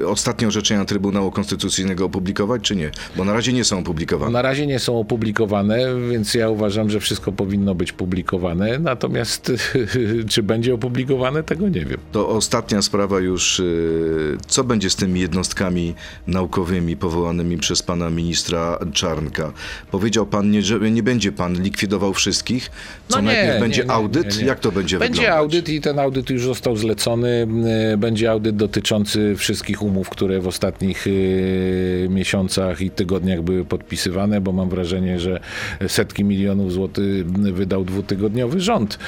y, 0.00 0.08
ostatnie 0.08 0.48
orzeczenia 0.48 0.84
Trybunału 0.84 1.30
Konstytucyjnego 1.30 2.04
opublikować, 2.04 2.62
czy 2.62 2.76
nie? 2.76 2.90
Bo 3.16 3.24
na 3.24 3.32
razie 3.32 3.52
nie 3.52 3.64
są 3.64 3.78
opublikowane. 3.78 4.32
Na 4.32 4.42
razie 4.42 4.66
nie 4.66 4.78
są 4.78 4.98
opublikowane, 5.00 5.78
więc 6.10 6.34
ja 6.34 6.50
uważam, 6.50 6.90
że 6.90 7.00
wszystko 7.00 7.32
powinno 7.32 7.74
być 7.74 7.92
publikowane. 7.92 8.78
Natomiast 8.78 9.52
czy 10.30 10.42
będzie 10.42 10.74
opublikowane, 10.74 11.42
tego 11.42 11.68
nie 11.68 11.84
wiem. 11.84 11.98
To 12.12 12.28
ostatnia 12.28 12.82
sprawa 12.82 13.20
już. 13.20 13.60
Y, 13.60 14.36
co 14.46 14.64
będzie 14.64 14.90
z 14.90 14.96
tymi 14.96 15.20
jednostkami 15.20 15.94
naukowymi? 16.26 16.93
Powołanymi 16.96 17.58
przez 17.58 17.82
pana 17.82 18.10
ministra 18.10 18.78
Czarnka. 18.92 19.52
Powiedział 19.90 20.26
pan, 20.26 20.50
nie, 20.50 20.62
że 20.62 20.90
nie 20.90 21.02
będzie 21.02 21.32
pan 21.32 21.62
likwidował 21.62 22.14
wszystkich, 22.14 22.70
co 23.08 23.16
no 23.16 23.22
nie, 23.22 23.26
najpierw 23.26 23.60
będzie 23.60 23.82
nie, 23.82 23.88
nie, 23.88 23.94
audyt? 23.94 24.42
Jak 24.42 24.60
to 24.60 24.72
będzie, 24.72 24.98
będzie 24.98 24.98
wyglądać? 24.98 25.18
Będzie 25.18 25.34
audyt 25.34 25.68
i 25.68 25.80
ten 25.80 25.98
audyt 25.98 26.30
już 26.30 26.42
został 26.42 26.76
zlecony. 26.76 27.46
E, 27.92 27.96
będzie 27.96 28.30
audyt 28.30 28.56
dotyczący 28.56 29.36
wszystkich 29.36 29.82
umów, 29.82 30.10
które 30.10 30.40
w 30.40 30.46
ostatnich 30.46 31.06
e, 31.06 32.08
miesiącach 32.08 32.80
i 32.80 32.90
tygodniach 32.90 33.42
były 33.42 33.64
podpisywane, 33.64 34.40
bo 34.40 34.52
mam 34.52 34.68
wrażenie, 34.68 35.20
że 35.20 35.40
setki 35.88 36.24
milionów 36.24 36.72
złotych 36.72 37.30
wydał 37.30 37.84
dwutygodniowy 37.84 38.60
rząd, 38.60 38.98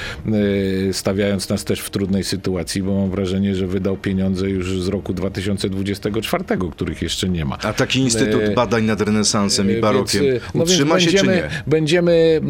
e, 0.89 0.93
stawiając 0.93 1.49
nas 1.49 1.63
też 1.63 1.79
w 1.79 1.89
trudnej 1.89 2.23
sytuacji, 2.23 2.83
bo 2.83 2.95
mam 2.95 3.11
wrażenie, 3.11 3.55
że 3.55 3.67
wydał 3.67 3.97
pieniądze 3.97 4.49
już 4.49 4.81
z 4.81 4.87
roku 4.87 5.13
2024, 5.13 6.43
których 6.71 7.01
jeszcze 7.01 7.29
nie 7.29 7.45
ma. 7.45 7.57
A 7.63 7.73
taki 7.77 7.99
Instytut 7.99 8.41
e, 8.43 8.53
Badań 8.53 8.83
nad 8.83 9.01
Renesansem 9.01 9.71
i 9.71 9.73
e, 9.73 9.79
Barokiem 9.79 10.23
więc, 10.23 10.43
no 10.55 10.63
utrzyma 10.63 10.95
więc 10.95 11.11
się 11.11 11.17
czy 11.17 11.27
nie? 11.27 11.49
Będziemy 11.67 12.41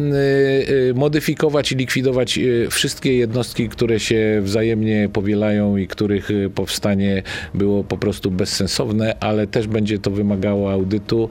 e, 0.90 0.94
modyfikować 0.94 1.72
i 1.72 1.76
likwidować 1.76 2.38
wszystkie 2.70 3.18
jednostki, 3.18 3.68
które 3.68 4.00
się 4.00 4.40
wzajemnie 4.42 5.08
powielają 5.12 5.76
i 5.76 5.86
których 5.86 6.28
powstanie 6.54 7.22
było 7.54 7.84
po 7.84 7.98
prostu 7.98 8.30
bezsensowne, 8.30 9.16
ale 9.20 9.46
też 9.46 9.66
będzie 9.66 9.98
to 9.98 10.10
wymagało 10.10 10.72
audytu 10.72 11.28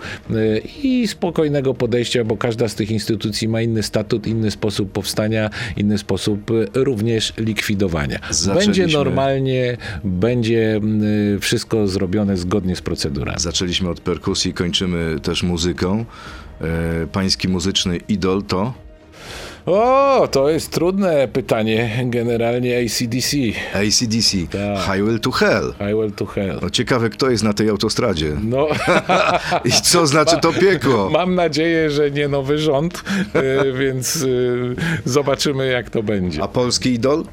i 0.83 1.07
spokojnego 1.07 1.73
podejścia, 1.73 2.23
bo 2.23 2.37
każda 2.37 2.67
z 2.67 2.75
tych 2.75 2.91
instytucji 2.91 3.47
ma 3.47 3.61
inny 3.61 3.83
statut, 3.83 4.27
inny 4.27 4.51
sposób 4.51 4.91
powstania, 4.91 5.49
inny 5.77 5.97
sposób 5.97 6.51
również 6.73 7.33
likwidowania. 7.37 8.19
Zaczęliśmy. 8.29 8.83
Będzie 8.83 8.97
normalnie, 8.97 9.77
będzie 10.03 10.81
wszystko 11.39 11.87
zrobione 11.87 12.37
zgodnie 12.37 12.75
z 12.75 12.81
procedurami. 12.81 13.39
Zaczęliśmy 13.39 13.76
Zaczęliśmy 13.77 13.89
od 13.89 13.99
perkusji, 13.99 14.53
kończymy 14.53 15.19
też 15.19 15.43
muzyką. 15.43 16.05
E, 16.61 17.07
pański 17.11 17.47
muzyczny 17.47 17.97
idol 18.07 18.43
to? 18.43 18.73
O, 19.65 20.27
to 20.31 20.49
jest 20.49 20.71
trudne 20.71 21.27
pytanie. 21.27 22.05
Generalnie 22.05 22.77
ACDC. 22.85 23.37
ACDC, 23.73 24.37
Tak. 24.51 24.95
Highway 24.95 25.19
to 25.19 25.31
Hell. 25.31 25.73
Highway 25.79 26.11
to 26.11 26.25
Hell. 26.25 26.59
No 26.61 26.69
ciekawe, 26.69 27.09
kto 27.09 27.29
jest 27.29 27.43
na 27.43 27.53
tej 27.53 27.69
autostradzie 27.69 28.35
No, 28.43 28.67
i 29.65 29.71
co 29.71 30.07
znaczy 30.07 30.37
to 30.41 30.53
piekło. 30.53 31.09
mam 31.19 31.35
nadzieję, 31.35 31.89
że 31.91 32.11
nie 32.11 32.27
nowy 32.27 32.57
rząd, 32.59 33.03
e, 33.33 33.71
więc 33.73 34.15
e, 34.15 34.27
zobaczymy, 35.09 35.67
jak 35.67 35.89
to 35.89 36.03
będzie. 36.03 36.43
A 36.43 36.47
polski 36.47 36.93
idol? 36.93 37.23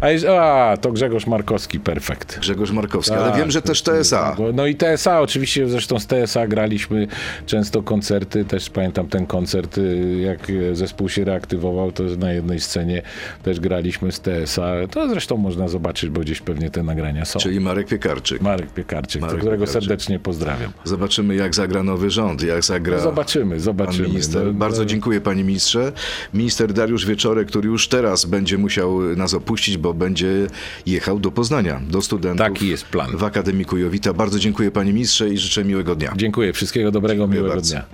A, 0.00 0.06
jeż- 0.06 0.28
a 0.28 0.76
to 0.76 0.92
Grzegorz 0.92 1.26
Markowski, 1.26 1.80
perfekt. 1.80 2.38
Grzegorz 2.40 2.70
Markowski, 2.70 3.14
ale 3.14 3.30
Tak, 3.30 3.36
wiem, 3.40 3.50
że 3.50 3.62
też 3.62 3.82
TSA. 3.82 4.34
Bo- 4.38 4.52
No 4.52 4.66
i 4.66 4.74
TSA, 4.76 5.20
oczywiście, 5.20 5.68
zresztą 5.68 5.98
z 5.98 6.06
TSA 6.06 6.46
graliśmy 6.46 7.06
często 7.46 7.82
koncerty, 7.82 8.44
też 8.44 8.70
pamiętam 8.70 9.06
ten 9.08 9.26
koncert, 9.26 9.78
y, 9.78 10.16
jak 10.20 10.52
zespół 10.72 11.08
się 11.08 11.24
reaktywował, 11.24 11.92
to 11.92 12.02
na 12.18 12.32
jednej 12.32 12.60
scenie 12.60 13.02
też 13.42 13.60
graliśmy 13.60 14.12
z 14.12 14.20
TSA. 14.20 14.72
To 14.90 15.08
zresztą 15.08 15.36
można 15.36 15.68
zobaczyć, 15.68 16.10
bo 16.10 16.20
gdzieś 16.20 16.40
pewnie 16.40 16.70
te 16.70 16.82
nagrania 16.82 17.24
są. 17.24 17.38
Czyli 17.38 17.60
Marek 17.60 17.86
Piekarczyk. 17.88 18.42
Marek 18.42 18.72
Piekarczyk, 18.72 19.22
Marek 19.22 19.36
którego 19.38 19.64
Piekarczyk. 19.66 19.82
serdecznie 19.82 20.18
pozdrawiam. 20.18 20.72
Zobaczymy, 20.84 21.34
jak 21.34 21.54
zagra 21.54 21.82
nowy 21.82 22.10
rząd, 22.10 22.42
jak 22.42 22.64
zagra 22.64 22.98
Zobaczymy, 22.98 23.50
pan 23.54 23.60
zobaczymy. 23.60 24.08
minister. 24.08 24.46
No, 24.46 24.52
Bardzo 24.52 24.82
no, 24.82 24.86
dziękuję, 24.88 25.20
panie 25.20 25.44
ministrze. 25.44 25.92
Minister 26.34 26.72
Dariusz 26.72 27.06
Wieczorek, 27.06 27.48
który 27.48 27.68
już 27.68 27.88
teraz 27.88 28.24
będzie 28.24 28.58
musiał 28.58 29.00
nas 29.00 29.34
opuścić, 29.34 29.71
bo 29.78 29.94
będzie 29.94 30.46
jechał 30.86 31.20
do 31.20 31.30
Poznania, 31.30 31.80
do 31.88 32.02
studentów. 32.02 32.46
Taki 32.46 32.68
jest 32.68 32.84
plan. 32.84 33.16
W 33.16 33.24
Akademiku 33.24 33.76
Jowita. 33.76 34.12
Bardzo 34.12 34.38
dziękuję, 34.38 34.70
panie 34.70 34.92
ministrze, 34.92 35.28
i 35.28 35.38
życzę 35.38 35.64
miłego 35.64 35.94
dnia. 35.94 36.12
Dziękuję, 36.16 36.52
wszystkiego 36.52 36.90
dobrego, 36.90 37.28
miłego 37.28 37.48
bardzo. 37.48 37.70
dnia. 37.70 37.84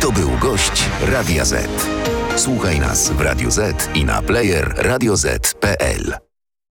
To 0.00 0.12
był 0.12 0.30
gość 0.40 0.84
Radia 1.12 1.44
Z. 1.44 1.68
Słuchaj 2.36 2.80
nas 2.80 3.10
w 3.10 3.20
Radio 3.20 3.50
Z 3.50 3.88
i 3.94 4.04
na 4.04 4.22
player 4.22 4.74
radioz.pl. 4.76 6.33